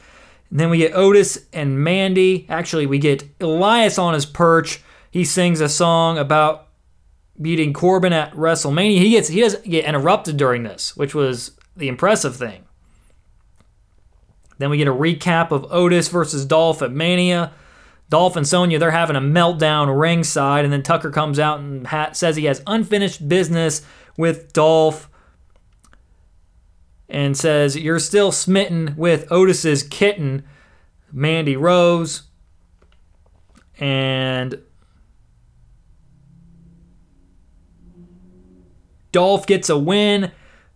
And 0.50 0.60
then 0.60 0.70
we 0.70 0.78
get 0.78 0.94
Otis 0.94 1.46
and 1.52 1.82
Mandy. 1.82 2.46
Actually, 2.48 2.86
we 2.86 2.98
get 2.98 3.24
Elias 3.40 3.98
on 3.98 4.14
his 4.14 4.26
perch. 4.26 4.80
He 5.10 5.24
sings 5.24 5.60
a 5.60 5.68
song 5.68 6.18
about 6.18 6.68
beating 7.40 7.72
Corbin 7.72 8.12
at 8.12 8.32
WrestleMania. 8.32 8.98
He 8.98 9.10
gets 9.10 9.28
he 9.28 9.40
doesn't 9.40 9.68
get 9.68 9.84
interrupted 9.84 10.36
during 10.36 10.62
this, 10.62 10.96
which 10.96 11.14
was 11.14 11.52
the 11.76 11.88
impressive 11.88 12.36
thing. 12.36 12.64
Then 14.58 14.70
we 14.70 14.78
get 14.78 14.88
a 14.88 14.92
recap 14.92 15.50
of 15.50 15.70
Otis 15.70 16.08
versus 16.08 16.46
Dolph 16.46 16.80
at 16.80 16.92
Mania. 16.92 17.52
Dolph 18.08 18.36
and 18.36 18.46
Sonya, 18.46 18.78
they're 18.78 18.92
having 18.92 19.16
a 19.16 19.20
meltdown 19.20 19.98
ringside, 20.00 20.64
and 20.64 20.72
then 20.72 20.82
Tucker 20.82 21.10
comes 21.10 21.40
out 21.40 21.58
and 21.58 21.86
says 22.16 22.36
he 22.36 22.44
has 22.44 22.62
unfinished 22.66 23.28
business 23.28 23.82
with 24.16 24.52
Dolph 24.52 25.10
and 27.08 27.36
says, 27.36 27.76
You're 27.76 27.98
still 27.98 28.32
smitten 28.32 28.94
with 28.96 29.30
Otis's 29.30 29.82
kitten, 29.82 30.44
Mandy 31.12 31.56
Rose. 31.56 32.22
And 33.78 34.62
Dolph 39.12 39.46
gets 39.46 39.68
a 39.68 39.78
win 39.78 40.32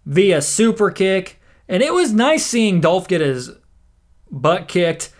via 0.06 0.42
super 0.42 0.90
kick. 0.90 1.40
And 1.68 1.82
it 1.82 1.94
was 1.94 2.12
nice 2.12 2.44
seeing 2.44 2.80
Dolph 2.80 3.08
get 3.08 3.20
his 3.20 3.50
butt 4.30 4.68
kicked. 4.68 5.12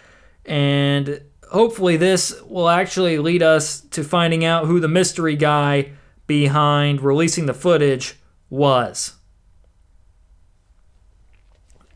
And 0.45 1.23
hopefully, 1.51 1.97
this 1.97 2.41
will 2.43 2.69
actually 2.69 3.19
lead 3.19 3.43
us 3.43 3.81
to 3.81 4.05
finding 4.05 4.45
out 4.45 4.67
who 4.67 4.81
the 4.81 4.89
mystery 4.89 5.37
guy 5.37 5.93
behind 6.27 7.03
releasing 7.03 7.47
the 7.47 7.55
footage 7.55 8.19
was. 8.49 9.20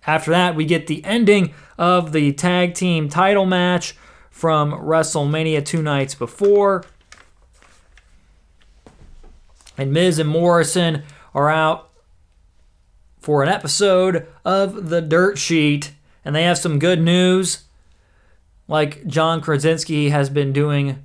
After 0.06 0.30
that, 0.30 0.54
we 0.54 0.64
get 0.64 0.86
the 0.86 1.04
ending 1.04 1.54
of 1.78 2.12
the 2.12 2.32
tag 2.32 2.74
team 2.74 3.08
title 3.08 3.46
match 3.46 3.96
from 4.30 4.72
WrestleMania 4.72 5.64
two 5.64 5.82
nights 5.82 6.14
before. 6.14 6.84
And 9.76 9.92
Miz 9.92 10.18
and 10.18 10.28
Morrison 10.28 11.02
are 11.34 11.50
out 11.50 11.90
for 13.18 13.42
an 13.42 13.48
episode 13.48 14.26
of 14.44 14.90
The 14.90 15.00
Dirt 15.00 15.38
Sheet, 15.38 15.92
and 16.24 16.34
they 16.34 16.44
have 16.44 16.58
some 16.58 16.78
good 16.78 17.00
news. 17.00 17.64
Like 18.68 19.06
John 19.06 19.40
Krasinski 19.40 20.10
has 20.10 20.30
been 20.30 20.52
doing 20.52 21.02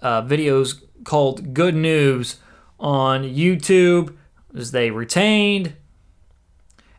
uh, 0.00 0.22
videos 0.22 0.82
called 1.04 1.54
Good 1.54 1.74
News 1.74 2.36
on 2.78 3.22
YouTube, 3.22 4.16
as 4.54 4.72
they 4.72 4.90
retained 4.90 5.74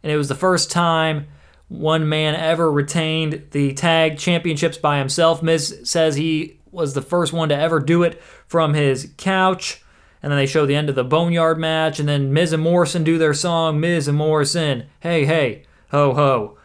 and 0.03 0.11
it 0.11 0.17
was 0.17 0.29
the 0.29 0.35
first 0.35 0.71
time 0.71 1.27
one 1.69 2.09
man 2.09 2.35
ever 2.35 2.71
retained 2.71 3.45
the 3.51 3.73
tag 3.73 4.17
championships 4.17 4.77
by 4.77 4.97
himself. 4.97 5.41
Miz 5.41 5.79
says 5.83 6.15
he 6.15 6.59
was 6.71 6.93
the 6.93 7.01
first 7.01 7.31
one 7.31 7.49
to 7.49 7.55
ever 7.55 7.79
do 7.79 8.03
it 8.03 8.21
from 8.47 8.73
his 8.73 9.13
couch. 9.17 9.83
And 10.21 10.31
then 10.31 10.37
they 10.37 10.47
show 10.47 10.65
the 10.65 10.75
end 10.75 10.89
of 10.89 10.95
the 10.95 11.03
Boneyard 11.05 11.57
match, 11.57 11.97
and 11.97 12.09
then 12.09 12.33
Miz 12.33 12.51
and 12.51 12.61
Morrison 12.61 13.05
do 13.05 13.17
their 13.17 13.33
song, 13.33 13.79
Miz 13.79 14.05
and 14.09 14.17
Morrison, 14.17 14.87
hey, 14.99 15.23
hey, 15.23 15.63
ho, 15.91 16.13
ho. 16.13 16.57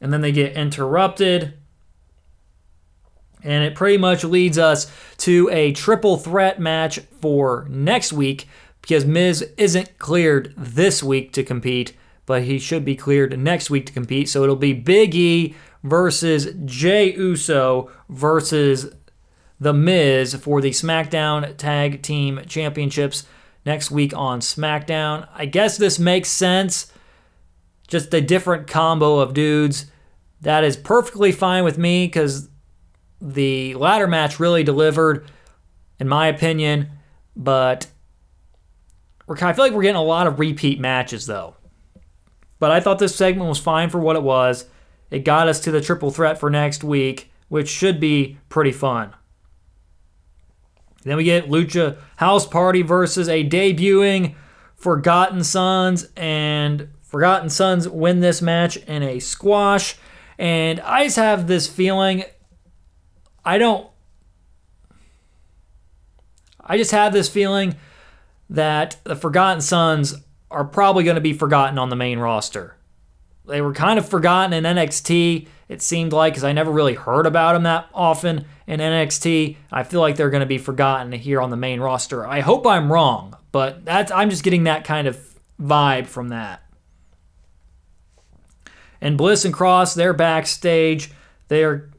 And 0.00 0.12
then 0.12 0.22
they 0.22 0.32
get 0.32 0.56
interrupted. 0.56 1.54
And 3.42 3.64
it 3.64 3.74
pretty 3.74 3.98
much 3.98 4.24
leads 4.24 4.56
us 4.56 4.90
to 5.18 5.50
a 5.52 5.72
triple 5.72 6.16
threat 6.16 6.58
match 6.58 7.00
for 7.20 7.66
next 7.68 8.14
week 8.14 8.48
because 8.80 9.04
Miz 9.04 9.42
isn't 9.58 9.98
cleared 9.98 10.54
this 10.56 11.02
week 11.02 11.32
to 11.34 11.42
compete 11.42 11.94
but 12.26 12.42
he 12.42 12.58
should 12.58 12.84
be 12.84 12.96
cleared 12.96 13.38
next 13.38 13.70
week 13.70 13.86
to 13.86 13.92
compete. 13.92 14.28
So 14.28 14.42
it'll 14.42 14.56
be 14.56 14.72
Big 14.72 15.14
E 15.14 15.54
versus 15.82 16.48
Jey 16.64 17.14
Uso 17.14 17.90
versus 18.08 18.92
The 19.60 19.72
Miz 19.72 20.34
for 20.34 20.60
the 20.60 20.70
SmackDown 20.70 21.56
Tag 21.56 22.02
Team 22.02 22.42
Championships 22.46 23.24
next 23.64 23.90
week 23.90 24.14
on 24.16 24.40
SmackDown. 24.40 25.28
I 25.34 25.46
guess 25.46 25.76
this 25.76 25.98
makes 25.98 26.28
sense. 26.28 26.92
Just 27.88 28.12
a 28.12 28.20
different 28.20 28.66
combo 28.66 29.18
of 29.18 29.34
dudes. 29.34 29.86
That 30.40 30.64
is 30.64 30.76
perfectly 30.76 31.32
fine 31.32 31.64
with 31.64 31.78
me 31.78 32.06
because 32.06 32.48
the 33.20 33.74
ladder 33.74 34.06
match 34.06 34.38
really 34.38 34.62
delivered, 34.62 35.30
in 35.98 36.08
my 36.08 36.26
opinion. 36.26 36.90
But 37.34 37.86
I 39.28 39.52
feel 39.52 39.64
like 39.64 39.72
we're 39.72 39.82
getting 39.82 39.96
a 39.96 40.02
lot 40.02 40.26
of 40.26 40.38
repeat 40.38 40.78
matches, 40.80 41.26
though. 41.26 41.55
But 42.58 42.70
I 42.70 42.80
thought 42.80 42.98
this 42.98 43.14
segment 43.14 43.48
was 43.48 43.58
fine 43.58 43.90
for 43.90 43.98
what 43.98 44.16
it 44.16 44.22
was. 44.22 44.66
It 45.10 45.20
got 45.20 45.48
us 45.48 45.60
to 45.60 45.70
the 45.70 45.80
triple 45.80 46.10
threat 46.10 46.38
for 46.38 46.50
next 46.50 46.82
week, 46.82 47.30
which 47.48 47.68
should 47.68 48.00
be 48.00 48.38
pretty 48.48 48.72
fun. 48.72 49.14
Then 51.04 51.16
we 51.16 51.24
get 51.24 51.48
Lucha 51.48 51.98
House 52.16 52.46
Party 52.46 52.82
versus 52.82 53.28
a 53.28 53.48
debuting 53.48 54.34
Forgotten 54.74 55.44
Sons, 55.44 56.08
and 56.16 56.88
Forgotten 57.02 57.48
Sons 57.48 57.88
win 57.88 58.20
this 58.20 58.42
match 58.42 58.76
in 58.76 59.02
a 59.02 59.20
squash. 59.20 59.96
And 60.38 60.80
I 60.80 61.04
just 61.04 61.16
have 61.16 61.46
this 61.46 61.66
feeling 61.66 62.24
I 63.44 63.58
don't. 63.58 63.88
I 66.60 66.76
just 66.76 66.90
have 66.90 67.12
this 67.12 67.28
feeling 67.28 67.76
that 68.50 68.96
the 69.04 69.14
Forgotten 69.14 69.60
Sons 69.60 70.16
are 70.50 70.64
probably 70.64 71.04
going 71.04 71.16
to 71.16 71.20
be 71.20 71.32
forgotten 71.32 71.78
on 71.78 71.90
the 71.90 71.96
main 71.96 72.18
roster. 72.18 72.76
They 73.46 73.60
were 73.60 73.72
kind 73.72 73.98
of 73.98 74.08
forgotten 74.08 74.52
in 74.52 74.64
NXT, 74.64 75.46
it 75.68 75.82
seemed 75.82 76.12
like, 76.12 76.32
because 76.32 76.44
I 76.44 76.52
never 76.52 76.70
really 76.70 76.94
heard 76.94 77.26
about 77.26 77.52
them 77.52 77.62
that 77.64 77.88
often 77.94 78.44
in 78.66 78.80
NXT. 78.80 79.56
I 79.70 79.82
feel 79.84 80.00
like 80.00 80.16
they're 80.16 80.30
going 80.30 80.40
to 80.40 80.46
be 80.46 80.58
forgotten 80.58 81.12
here 81.12 81.40
on 81.40 81.50
the 81.50 81.56
main 81.56 81.80
roster. 81.80 82.26
I 82.26 82.40
hope 82.40 82.66
I'm 82.66 82.92
wrong, 82.92 83.36
but 83.52 83.84
that's 83.84 84.10
I'm 84.10 84.30
just 84.30 84.42
getting 84.42 84.64
that 84.64 84.84
kind 84.84 85.06
of 85.06 85.18
vibe 85.60 86.06
from 86.06 86.28
that. 86.28 86.62
And 89.00 89.18
Bliss 89.18 89.44
and 89.44 89.54
Cross, 89.54 89.94
they're 89.94 90.14
backstage. 90.14 91.12
They're 91.48 91.90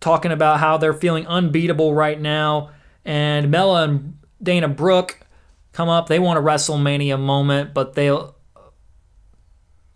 talking 0.00 0.32
about 0.32 0.60
how 0.60 0.76
they're 0.76 0.92
feeling 0.92 1.26
unbeatable 1.26 1.94
right 1.94 2.20
now. 2.20 2.70
And 3.04 3.50
Mela 3.50 3.84
and 3.84 4.18
Dana 4.42 4.68
Brooke 4.68 5.21
come 5.72 5.88
up. 5.88 6.08
They 6.08 6.18
want 6.18 6.38
a 6.38 6.42
WrestleMania 6.42 7.18
moment, 7.18 7.74
but 7.74 7.94
they 7.94 8.16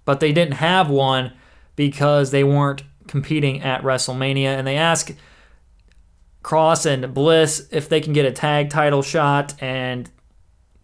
but 0.04 0.20
they 0.20 0.32
didn't 0.32 0.54
have 0.54 0.88
one 0.88 1.32
because 1.74 2.30
they 2.30 2.44
weren't 2.44 2.82
competing 3.06 3.60
at 3.62 3.82
WrestleMania. 3.82 4.56
And 4.56 4.66
they 4.66 4.76
ask 4.76 5.14
Cross 6.42 6.86
and 6.86 7.12
Bliss 7.12 7.68
if 7.70 7.88
they 7.88 8.00
can 8.00 8.12
get 8.12 8.24
a 8.24 8.32
tag 8.32 8.70
title 8.70 9.02
shot, 9.02 9.60
and 9.60 10.10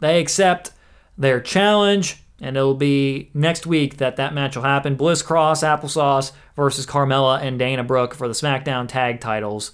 they 0.00 0.20
accept 0.20 0.72
their 1.16 1.40
challenge. 1.40 2.18
And 2.40 2.56
it'll 2.56 2.74
be 2.74 3.30
next 3.34 3.66
week 3.66 3.98
that 3.98 4.16
that 4.16 4.34
match 4.34 4.56
will 4.56 4.64
happen. 4.64 4.96
Bliss 4.96 5.22
Cross, 5.22 5.62
Applesauce 5.62 6.32
versus 6.56 6.84
Carmella 6.84 7.40
and 7.40 7.56
Dana 7.56 7.84
Brooke 7.84 8.14
for 8.14 8.26
the 8.26 8.34
SmackDown 8.34 8.88
tag 8.88 9.20
titles 9.20 9.70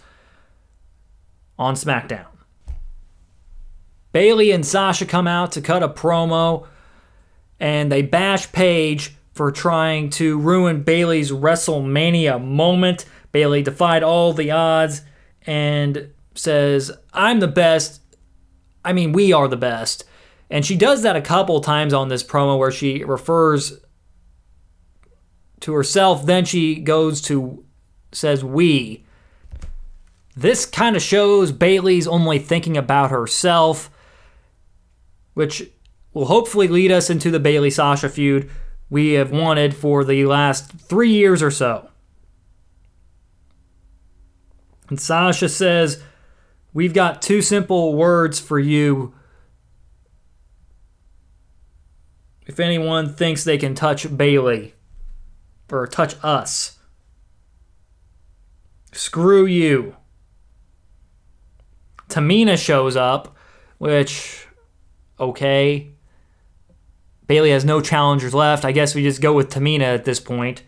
on 1.59 1.75
SmackDown. 1.75 2.27
Bayley 4.13 4.51
and 4.51 4.65
Sasha 4.65 5.07
come 5.07 5.27
out 5.27 5.53
to 5.53 5.61
cut 5.61 5.83
a 5.83 5.89
promo 5.89 6.67
and 7.61 7.91
they 7.91 8.03
bash 8.03 8.51
Paige 8.53 9.15
for 9.33 9.53
trying 9.53 10.11
to 10.11 10.39
ruin 10.39 10.83
Bayley's 10.83 11.31
WrestleMania 11.31 12.43
moment. 12.45 13.05
Bayley 13.33 13.63
defied 13.63 14.03
all 14.03 14.33
the 14.33 14.51
odds 14.51 15.03
and 15.47 16.11
says, 16.35 16.91
I'm 17.13 17.41
the 17.41 17.49
best. 17.49 18.01
I 18.85 18.93
mean, 18.93 19.13
we 19.13 19.33
are 19.33 19.49
the 19.49 19.57
best. 19.57 20.05
And 20.51 20.65
she 20.65 20.77
does 20.77 21.03
that 21.03 21.17
a 21.17 21.21
couple 21.21 21.61
times 21.61 21.93
on 21.93 22.09
this 22.09 22.25
promo 22.25 22.59
where 22.59 22.71
she 22.71 23.05
refers 23.05 23.81
to 25.61 25.73
herself, 25.75 26.25
then 26.25 26.45
she 26.45 26.77
goes 26.77 27.21
to 27.23 27.65
says 28.13 28.45
we. 28.45 29.05
This 30.37 30.65
kind 30.65 30.97
of 30.97 31.03
shows 31.03 31.53
Bayley's 31.53 32.07
only 32.07 32.39
thinking 32.39 32.77
about 32.77 33.11
herself, 33.11 33.91
which 35.39 35.71
will 36.13 36.25
hopefully 36.25 36.67
lead 36.67 36.91
us 36.91 37.11
into 37.11 37.31
the 37.31 37.39
Bayley 37.39 37.71
Sasha 37.71 38.09
feud 38.09 38.51
we 38.91 39.13
have 39.13 39.31
wanted 39.31 39.73
for 39.73 40.03
the 40.03 40.25
last 40.25 40.73
three 40.73 41.13
years 41.13 41.45
or 41.45 41.51
so. 41.53 41.89
And 44.89 45.01
Sasha 45.01 45.49
says, 45.49 46.03
We've 46.73 46.93
got 46.93 47.23
two 47.23 47.41
simple 47.41 47.95
words 47.95 48.41
for 48.41 48.59
you. 48.59 49.15
If 52.45 52.59
anyone 52.59 53.15
thinks 53.15 53.45
they 53.45 53.59
can 53.59 53.77
touch 53.77 54.17
Bayley 54.17 54.75
or 55.71 55.87
touch 55.87 56.17
us, 56.21 56.81
screw 58.91 59.47
you. 59.47 59.95
Tamina 62.09 62.59
shows 62.59 62.97
up, 62.97 63.37
which, 63.79 64.48
okay. 65.19 65.91
Bayley 67.27 67.51
has 67.51 67.65
no 67.65 67.81
challengers 67.81 68.35
left. 68.35 68.65
I 68.65 68.73
guess 68.73 68.95
we 68.95 69.03
just 69.03 69.21
go 69.21 69.35
with 69.35 69.51
Tamina 69.51 69.83
at 69.83 70.05
this 70.05 70.21
point. 70.21 70.63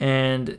And 0.00 0.58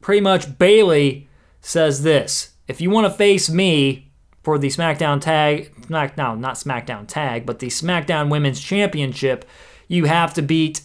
pretty 0.00 0.20
much 0.20 0.58
Bayley 0.58 1.28
says 1.60 2.02
this 2.02 2.54
if 2.66 2.80
you 2.80 2.90
want 2.90 3.06
to 3.06 3.16
face 3.16 3.48
me 3.48 4.10
for 4.42 4.58
the 4.58 4.68
SmackDown 4.68 5.20
tag, 5.20 5.72
not, 5.88 6.16
SmackDown, 6.16 6.40
not 6.40 6.54
SmackDown 6.56 7.06
tag, 7.06 7.46
but 7.46 7.60
the 7.60 7.68
SmackDown 7.68 8.28
Women's 8.28 8.60
Championship, 8.60 9.44
you 9.86 10.06
have 10.06 10.34
to 10.34 10.42
beat 10.42 10.82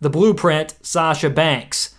the 0.00 0.10
blueprint, 0.10 0.76
Sasha 0.82 1.28
Banks. 1.28 1.96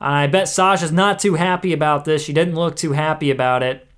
And 0.00 0.14
I 0.14 0.26
bet 0.28 0.48
Sasha's 0.48 0.92
not 0.92 1.18
too 1.18 1.34
happy 1.34 1.72
about 1.72 2.04
this. 2.04 2.22
She 2.22 2.32
didn't 2.32 2.54
look 2.54 2.76
too 2.76 2.92
happy 2.92 3.30
about 3.30 3.62
it. 3.62 3.88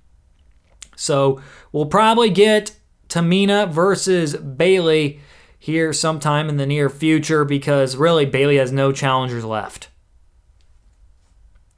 So 0.95 1.41
we'll 1.71 1.85
probably 1.85 2.29
get 2.29 2.75
Tamina 3.13 3.69
versus 3.69 4.35
Bayley 4.35 5.19
here 5.59 5.93
sometime 5.93 6.49
in 6.49 6.57
the 6.57 6.65
near 6.65 6.89
future 6.89 7.45
because 7.45 7.95
really 7.95 8.25
Bayley 8.25 8.57
has 8.57 8.71
no 8.71 8.91
challengers 8.91 9.45
left. 9.45 9.89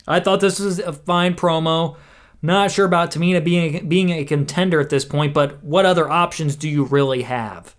I 0.07 0.21
thought 0.21 0.39
this 0.39 0.59
was 0.59 0.79
a 0.79 0.93
fine 0.93 1.33
promo. 1.36 1.97
Not 2.41 2.71
sure 2.71 2.86
about 2.86 3.11
Tamina 3.11 3.43
being 3.43 3.89
being 3.89 4.11
a 4.11 4.23
contender 4.23 4.79
at 4.79 4.89
this 4.89 5.03
point, 5.03 5.33
but 5.33 5.61
what 5.63 5.86
other 5.86 6.09
options 6.09 6.55
do 6.55 6.69
you 6.69 6.86
really 6.86 7.23
have? 7.23 7.75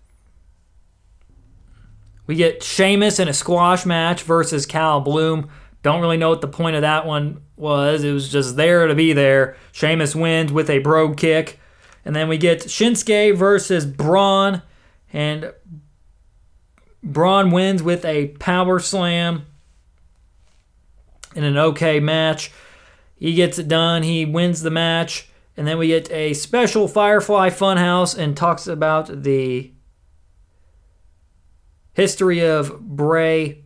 We 2.27 2.35
get 2.35 2.61
Sheamus 2.61 3.19
in 3.19 3.27
a 3.27 3.33
squash 3.33 3.85
match 3.85 4.21
versus 4.21 4.65
Cal 4.65 5.01
Bloom. 5.01 5.49
Don't 5.81 6.01
really 6.01 6.17
know 6.17 6.29
what 6.29 6.41
the 6.41 6.47
point 6.47 6.75
of 6.75 6.81
that 6.83 7.05
one 7.05 7.41
was. 7.55 8.03
It 8.03 8.11
was 8.11 8.29
just 8.29 8.55
there 8.55 8.85
to 8.87 8.93
be 8.93 9.13
there. 9.13 9.55
Sheamus 9.71 10.13
wins 10.13 10.51
with 10.51 10.69
a 10.69 10.79
brogue 10.79 11.17
kick. 11.17 11.59
And 12.07 12.15
then 12.15 12.29
we 12.29 12.37
get 12.37 12.61
Shinsuke 12.61 13.35
versus 13.35 13.85
Braun. 13.85 14.61
And 15.11 15.51
Braun 17.03 17.51
wins 17.51 17.83
with 17.83 18.05
a 18.05 18.29
power 18.39 18.79
slam 18.79 19.45
in 21.35 21.43
an 21.43 21.57
okay 21.57 21.99
match. 21.99 22.49
He 23.17 23.33
gets 23.33 23.59
it 23.59 23.67
done. 23.67 24.03
He 24.03 24.23
wins 24.23 24.61
the 24.61 24.71
match. 24.71 25.27
And 25.57 25.67
then 25.67 25.77
we 25.77 25.87
get 25.87 26.09
a 26.09 26.33
special 26.33 26.87
Firefly 26.87 27.49
Funhouse 27.49 28.17
and 28.17 28.37
talks 28.37 28.67
about 28.67 29.23
the 29.23 29.73
history 31.91 32.39
of 32.39 32.79
Bray. 32.79 33.65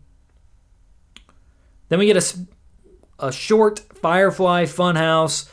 Then 1.90 2.00
we 2.00 2.08
get 2.08 2.18
a, 2.18 3.28
a 3.28 3.32
short 3.32 3.82
Firefly 3.94 4.64
Funhouse. 4.64 5.48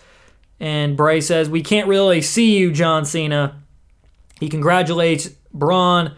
And 0.60 0.96
Bray 0.96 1.20
says, 1.20 1.48
We 1.48 1.62
can't 1.62 1.88
really 1.88 2.22
see 2.22 2.58
you, 2.58 2.72
John 2.72 3.04
Cena. 3.04 3.62
He 4.40 4.48
congratulates 4.48 5.28
Braun, 5.52 6.14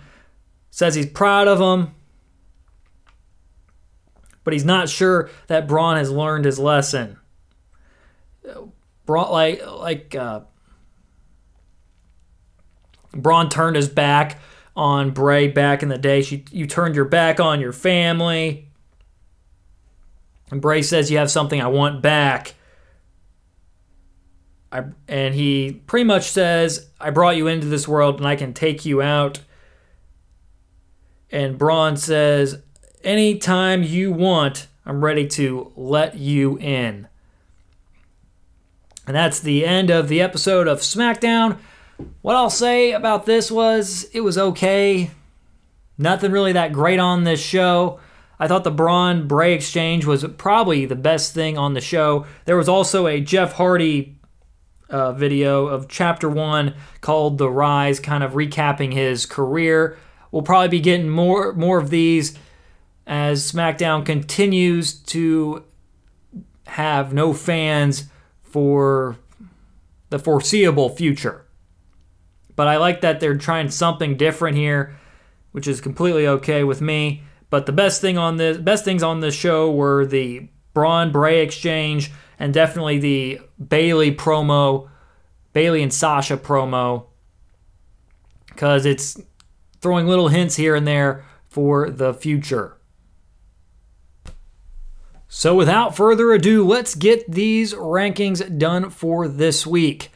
says 0.70 0.95
he's 0.95 1.07
proud 1.07 1.49
of 1.49 1.61
him 1.61 1.95
but 4.45 4.53
he's 4.53 4.64
not 4.64 4.88
sure 4.88 5.30
that 5.47 5.68
Braun 5.68 5.97
has 5.97 6.11
learned 6.11 6.45
his 6.45 6.59
lesson. 6.59 7.18
Braun, 9.07 9.30
like, 9.30 9.64
like 9.66 10.14
uh, 10.14 10.41
Braun 13.12 13.49
turned 13.49 13.76
his 13.76 13.88
back 13.88 14.41
on 14.74 15.11
Bray 15.11 15.49
back 15.49 15.82
in 15.82 15.88
the 15.88 15.99
day. 15.99 16.22
She, 16.22 16.45
you 16.51 16.66
turned 16.66 16.95
your 16.95 17.05
back 17.05 17.38
on 17.38 17.61
your 17.61 17.72
family. 17.72 18.68
And 20.51 20.61
Bray 20.61 20.82
says, 20.82 21.11
You 21.11 21.18
have 21.18 21.30
something 21.30 21.61
I 21.61 21.68
want 21.68 22.03
back. 22.03 22.55
I, 24.72 24.84
and 25.08 25.34
he 25.34 25.80
pretty 25.86 26.04
much 26.04 26.30
says, 26.30 26.88
I 27.00 27.10
brought 27.10 27.36
you 27.36 27.46
into 27.48 27.66
this 27.66 27.88
world 27.88 28.18
and 28.18 28.26
I 28.26 28.36
can 28.36 28.54
take 28.54 28.84
you 28.84 29.02
out. 29.02 29.40
And 31.30 31.58
Braun 31.58 31.96
says, 31.96 32.62
anytime 33.02 33.82
you 33.82 34.12
want, 34.12 34.68
I'm 34.86 35.04
ready 35.04 35.26
to 35.28 35.72
let 35.76 36.16
you 36.16 36.58
in. 36.58 37.08
And 39.06 39.16
that's 39.16 39.40
the 39.40 39.66
end 39.66 39.90
of 39.90 40.08
the 40.08 40.20
episode 40.20 40.68
of 40.68 40.80
SmackDown. 40.80 41.58
What 42.22 42.36
I'll 42.36 42.50
say 42.50 42.92
about 42.92 43.26
this 43.26 43.50
was 43.50 44.04
it 44.12 44.20
was 44.20 44.38
okay. 44.38 45.10
Nothing 45.98 46.32
really 46.32 46.52
that 46.52 46.72
great 46.72 46.98
on 47.00 47.24
this 47.24 47.40
show. 47.40 47.98
I 48.38 48.48
thought 48.48 48.64
the 48.64 48.70
Braun 48.70 49.26
Bray 49.26 49.52
exchange 49.52 50.06
was 50.06 50.24
probably 50.38 50.86
the 50.86 50.96
best 50.96 51.34
thing 51.34 51.58
on 51.58 51.74
the 51.74 51.80
show. 51.80 52.24
There 52.46 52.56
was 52.56 52.68
also 52.68 53.06
a 53.06 53.20
Jeff 53.20 53.54
Hardy 53.54 54.16
uh, 54.91 55.12
video 55.12 55.66
of 55.66 55.88
Chapter 55.88 56.28
1 56.28 56.74
called 57.01 57.38
The 57.38 57.51
Rise, 57.51 58.01
kind 58.01 58.22
of 58.22 58.32
recapping 58.32 58.93
his 58.93 59.26
career. 59.26 59.97
We'll 60.30 60.43
probably 60.43 60.68
be 60.68 60.80
getting 60.80 61.09
more 61.09 61.53
more 61.53 61.78
of 61.78 61.91
these 61.91 62.36
as 63.07 63.51
SmackDown 63.51 64.05
continues 64.05 64.93
to 64.93 65.64
have 66.66 67.12
no 67.12 67.32
fans 67.32 68.05
for 68.43 69.16
the 70.11 70.18
foreseeable 70.18 70.91
future. 70.91 71.45
But 72.55 72.68
I 72.68 72.76
like 72.76 73.01
that 73.01 73.20
they're 73.20 73.36
trying 73.38 73.70
something 73.70 74.16
different 74.16 74.57
here, 74.57 74.97
which 75.53 75.66
is 75.66 75.80
completely 75.80 76.26
okay 76.26 76.62
with 76.62 76.80
me. 76.80 77.22
But 77.49 77.66
the 77.66 77.72
best 77.72 78.01
thing 78.01 78.18
on 78.18 78.36
this 78.36 78.59
best 78.59 78.84
things 78.84 79.03
on 79.03 79.20
this 79.20 79.34
show 79.34 79.70
were 79.70 80.07
the 80.07 80.49
Braun 80.74 81.11
Bray 81.11 81.41
exchange 81.41 82.12
and 82.41 82.55
definitely 82.55 82.99
the 82.99 83.41
Bayley 83.64 84.11
promo, 84.12 84.88
Bayley 85.53 85.82
and 85.82 85.93
Sasha 85.93 86.38
promo. 86.38 87.05
Cause 88.57 88.84
it's 88.86 89.20
throwing 89.80 90.09
little 90.09 90.28
hints 90.28 90.57
here 90.57 90.74
and 90.74 90.86
there 90.86 91.24
for 91.49 91.91
the 91.91 92.14
future. 92.14 92.78
So, 95.28 95.55
without 95.55 95.97
further 95.97 96.32
ado, 96.32 96.66
let's 96.66 96.97
get 96.97 97.30
these 97.30 97.72
rankings 97.72 98.59
done 98.59 98.91
for 98.91 99.28
this 99.28 99.64
week. 99.64 100.11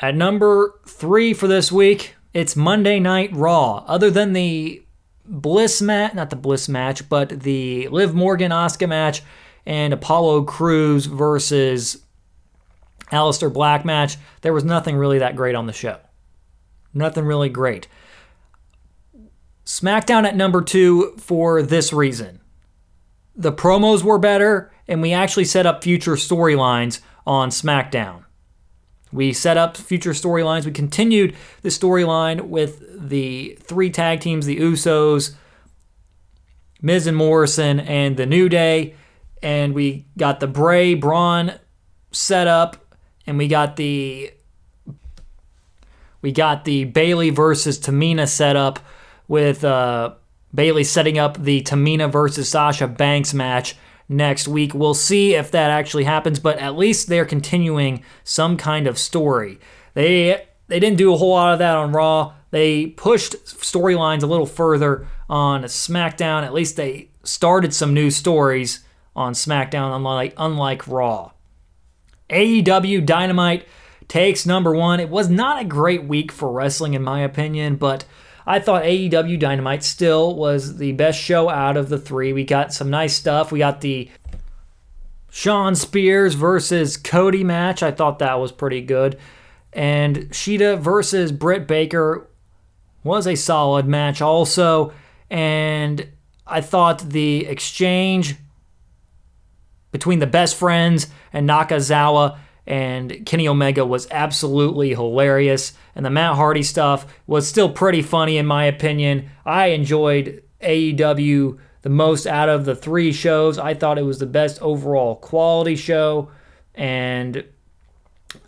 At 0.00 0.16
number 0.16 0.80
three 0.86 1.34
for 1.34 1.46
this 1.46 1.70
week, 1.70 2.14
it's 2.32 2.56
Monday 2.56 2.98
Night 2.98 3.30
Raw. 3.34 3.84
Other 3.86 4.10
than 4.10 4.32
the 4.32 4.82
Bliss 5.26 5.82
match, 5.82 6.14
not 6.14 6.30
the 6.30 6.36
Bliss 6.36 6.68
match, 6.68 7.08
but 7.10 7.40
the 7.40 7.88
Liv 7.88 8.14
Morgan 8.14 8.52
Oscar 8.52 8.86
match 8.86 9.22
and 9.66 9.92
Apollo 9.92 10.44
Crews 10.44 11.06
versus 11.06 12.02
Aleister 13.10 13.52
Black 13.52 13.84
match, 13.84 14.16
there 14.40 14.52
was 14.52 14.64
nothing 14.64 14.96
really 14.96 15.18
that 15.18 15.36
great 15.36 15.54
on 15.54 15.66
the 15.66 15.72
show. 15.72 15.98
Nothing 16.94 17.24
really 17.24 17.48
great. 17.48 17.88
SmackDown 19.64 20.24
at 20.24 20.36
number 20.36 20.60
two 20.60 21.14
for 21.18 21.62
this 21.62 21.92
reason 21.92 22.40
the 23.34 23.52
promos 23.52 24.02
were 24.02 24.18
better, 24.18 24.70
and 24.86 25.00
we 25.00 25.12
actually 25.12 25.44
set 25.44 25.66
up 25.66 25.82
future 25.82 26.16
storylines 26.16 27.00
on 27.26 27.48
SmackDown. 27.48 28.24
We 29.12 29.32
set 29.32 29.56
up 29.56 29.76
future 29.76 30.12
storylines. 30.12 30.64
We 30.64 30.72
continued 30.72 31.34
the 31.62 31.68
storyline 31.68 32.48
with 32.48 33.08
the 33.08 33.58
three 33.60 33.90
tag 33.90 34.20
teams 34.20 34.46
the 34.46 34.58
Usos, 34.58 35.34
Miz 36.80 37.06
and 37.06 37.16
Morrison, 37.16 37.80
and 37.80 38.16
the 38.16 38.26
New 38.26 38.48
Day. 38.48 38.94
And 39.42 39.74
we 39.74 40.06
got 40.16 40.40
the 40.40 40.46
Bray 40.46 40.94
Braun 40.94 41.54
set 42.12 42.46
up, 42.46 42.76
and 43.26 43.38
we 43.38 43.48
got 43.48 43.76
the 43.76 44.32
we 46.20 46.30
got 46.30 46.64
the 46.64 46.84
Bayley 46.84 47.30
versus 47.30 47.78
Tamina 47.78 48.28
set 48.28 48.54
up 48.54 48.78
with 49.26 49.64
uh, 49.64 50.14
Bayley 50.54 50.84
setting 50.84 51.18
up 51.18 51.42
the 51.42 51.62
Tamina 51.62 52.10
versus 52.10 52.48
Sasha 52.48 52.86
Banks 52.86 53.34
match 53.34 53.76
next 54.08 54.46
week. 54.46 54.74
We'll 54.74 54.94
see 54.94 55.34
if 55.34 55.50
that 55.50 55.70
actually 55.70 56.04
happens, 56.04 56.38
but 56.38 56.58
at 56.58 56.76
least 56.76 57.08
they're 57.08 57.24
continuing 57.24 58.04
some 58.24 58.56
kind 58.56 58.86
of 58.86 58.98
story. 58.98 59.58
They 59.94 60.46
they 60.68 60.80
didn't 60.80 60.98
do 60.98 61.12
a 61.12 61.16
whole 61.16 61.30
lot 61.30 61.52
of 61.52 61.58
that 61.58 61.76
on 61.76 61.92
Raw. 61.92 62.34
They 62.50 62.86
pushed 62.86 63.32
storylines 63.46 64.22
a 64.22 64.26
little 64.26 64.46
further 64.46 65.06
on 65.28 65.64
SmackDown. 65.64 66.44
At 66.44 66.54
least 66.54 66.76
they 66.76 67.08
started 67.24 67.74
some 67.74 67.94
new 67.94 68.10
stories 68.10 68.84
on 69.14 69.32
SmackDown, 69.32 69.94
unlike 69.94 70.34
unlike 70.36 70.86
Raw. 70.88 71.32
AEW 72.30 73.04
Dynamite 73.04 73.66
takes 74.08 74.46
number 74.46 74.74
one. 74.74 75.00
It 75.00 75.10
was 75.10 75.28
not 75.28 75.60
a 75.60 75.66
great 75.66 76.04
week 76.04 76.32
for 76.32 76.50
wrestling, 76.50 76.94
in 76.94 77.02
my 77.02 77.20
opinion, 77.20 77.76
but 77.76 78.04
I 78.46 78.58
thought 78.58 78.84
AEW 78.84 79.38
Dynamite 79.38 79.84
still 79.84 80.34
was 80.34 80.78
the 80.78 80.92
best 80.92 81.20
show 81.20 81.48
out 81.48 81.76
of 81.76 81.88
the 81.88 81.98
three. 81.98 82.32
We 82.32 82.44
got 82.44 82.72
some 82.72 82.90
nice 82.90 83.14
stuff. 83.14 83.52
We 83.52 83.58
got 83.60 83.80
the 83.80 84.10
Shawn 85.30 85.74
Spears 85.74 86.34
versus 86.34 86.96
Cody 86.96 87.44
match. 87.44 87.82
I 87.82 87.90
thought 87.90 88.18
that 88.18 88.40
was 88.40 88.52
pretty 88.52 88.80
good. 88.80 89.18
And 89.72 90.28
Shida 90.30 90.78
versus 90.78 91.32
Britt 91.32 91.66
Baker 91.66 92.28
was 93.04 93.26
a 93.26 93.34
solid 93.34 93.86
match 93.86 94.20
also. 94.20 94.92
And 95.30 96.06
I 96.46 96.60
thought 96.60 97.10
the 97.10 97.46
exchange 97.46 98.36
between 99.92 100.18
the 100.18 100.26
best 100.26 100.56
friends 100.56 101.06
and 101.32 101.48
Nakazawa 101.48 102.38
and 102.66 103.24
Kenny 103.26 103.46
Omega 103.46 103.84
was 103.84 104.08
absolutely 104.10 104.90
hilarious. 104.90 105.72
And 105.94 106.04
the 106.04 106.10
Matt 106.10 106.36
Hardy 106.36 106.62
stuff 106.62 107.06
was 107.26 107.46
still 107.46 107.70
pretty 107.70 108.02
funny, 108.02 108.36
in 108.38 108.46
my 108.46 108.64
opinion. 108.64 109.30
I 109.44 109.66
enjoyed 109.66 110.42
AEW 110.60 111.58
the 111.82 111.88
most 111.88 112.26
out 112.26 112.48
of 112.48 112.64
the 112.64 112.74
three 112.76 113.12
shows. 113.12 113.58
I 113.58 113.74
thought 113.74 113.98
it 113.98 114.04
was 114.04 114.18
the 114.18 114.26
best 114.26 114.60
overall 114.62 115.16
quality 115.16 115.76
show, 115.76 116.30
and 116.74 117.44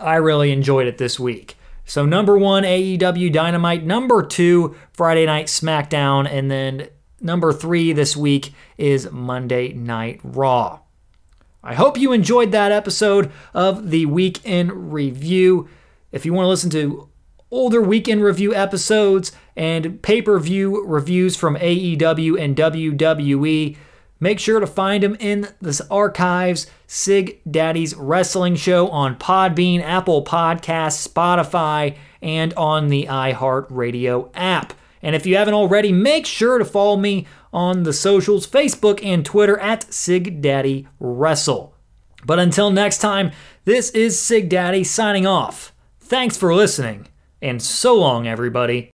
I 0.01 0.17
really 0.17 0.53
enjoyed 0.53 0.87
it 0.87 0.99
this 0.99 1.19
week. 1.19 1.57
So, 1.85 2.07
number 2.07 2.39
one, 2.39 2.63
AEW 2.63 3.33
Dynamite. 3.33 3.85
Number 3.85 4.23
two, 4.23 4.75
Friday 4.93 5.27
Night 5.27 5.47
SmackDown. 5.47 6.27
And 6.31 6.51
then 6.51 6.89
number 7.21 7.53
three 7.53 7.93
this 7.93 8.17
week 8.17 8.55
is 8.79 9.11
Monday 9.11 9.75
Night 9.75 10.21
Raw. 10.23 10.81
I 11.67 11.73
hope 11.73 11.97
you 11.97 12.13
enjoyed 12.13 12.53
that 12.53 12.73
episode 12.73 13.33
of 13.55 13.89
the 13.89 14.05
Week 14.05 14.39
in 14.45 14.91
Review. 14.91 15.67
If 16.13 16.27
you 16.27 16.35
want 16.35 16.45
to 16.45 16.51
listen 16.51 16.69
to 16.71 17.09
older 17.51 17.81
Week 17.81 18.07
in 18.07 18.21
Review 18.21 18.55
episodes 18.55 19.33
and 19.57 20.03
pay 20.03 20.21
per 20.21 20.39
view 20.39 20.85
reviews 20.85 21.37
from 21.37 21.57
AEW 21.57 22.39
and 22.39 22.55
WWE, 22.55 23.79
make 24.21 24.39
sure 24.39 24.61
to 24.61 24.67
find 24.67 25.03
them 25.03 25.17
in 25.19 25.49
the 25.63 25.87
archives. 25.91 26.67
Sig 26.87 27.41
Daddy's 27.51 27.95
Wrestling 27.95 28.57
Show 28.57 28.89
on 28.91 29.17
Podbean, 29.17 29.81
Apple 29.81 30.23
Podcasts, 30.23 31.09
Spotify, 31.09 31.97
and 32.21 32.53
on 32.59 32.89
the 32.89 33.07
iHeartRadio 33.07 34.29
app. 34.35 34.75
And 35.05 35.15
if 35.15 35.27
you 35.27 35.37
haven't 35.37 35.55
already, 35.55 35.93
make 35.93 36.25
sure 36.25 36.59
to 36.59 36.65
follow 36.65 36.97
me 36.97 37.27
on 37.53 37.85
the 37.85 37.93
socials 37.93 38.47
Facebook 38.47 39.05
and 39.05 39.25
Twitter 39.25 39.59
at 39.59 39.93
Sig 39.93 40.41
Daddy 40.41 40.89
Wrestle. 40.99 41.75
But 42.25 42.39
until 42.39 42.71
next 42.71 42.99
time, 42.99 43.31
this 43.67 43.91
is 43.91 44.19
Sig 44.19 44.49
Daddy 44.49 44.83
signing 44.83 45.27
off. 45.27 45.73
Thanks 46.01 46.37
for 46.37 46.55
listening, 46.55 47.07
and 47.41 47.63
so 47.63 47.95
long, 47.95 48.27
everybody. 48.27 48.93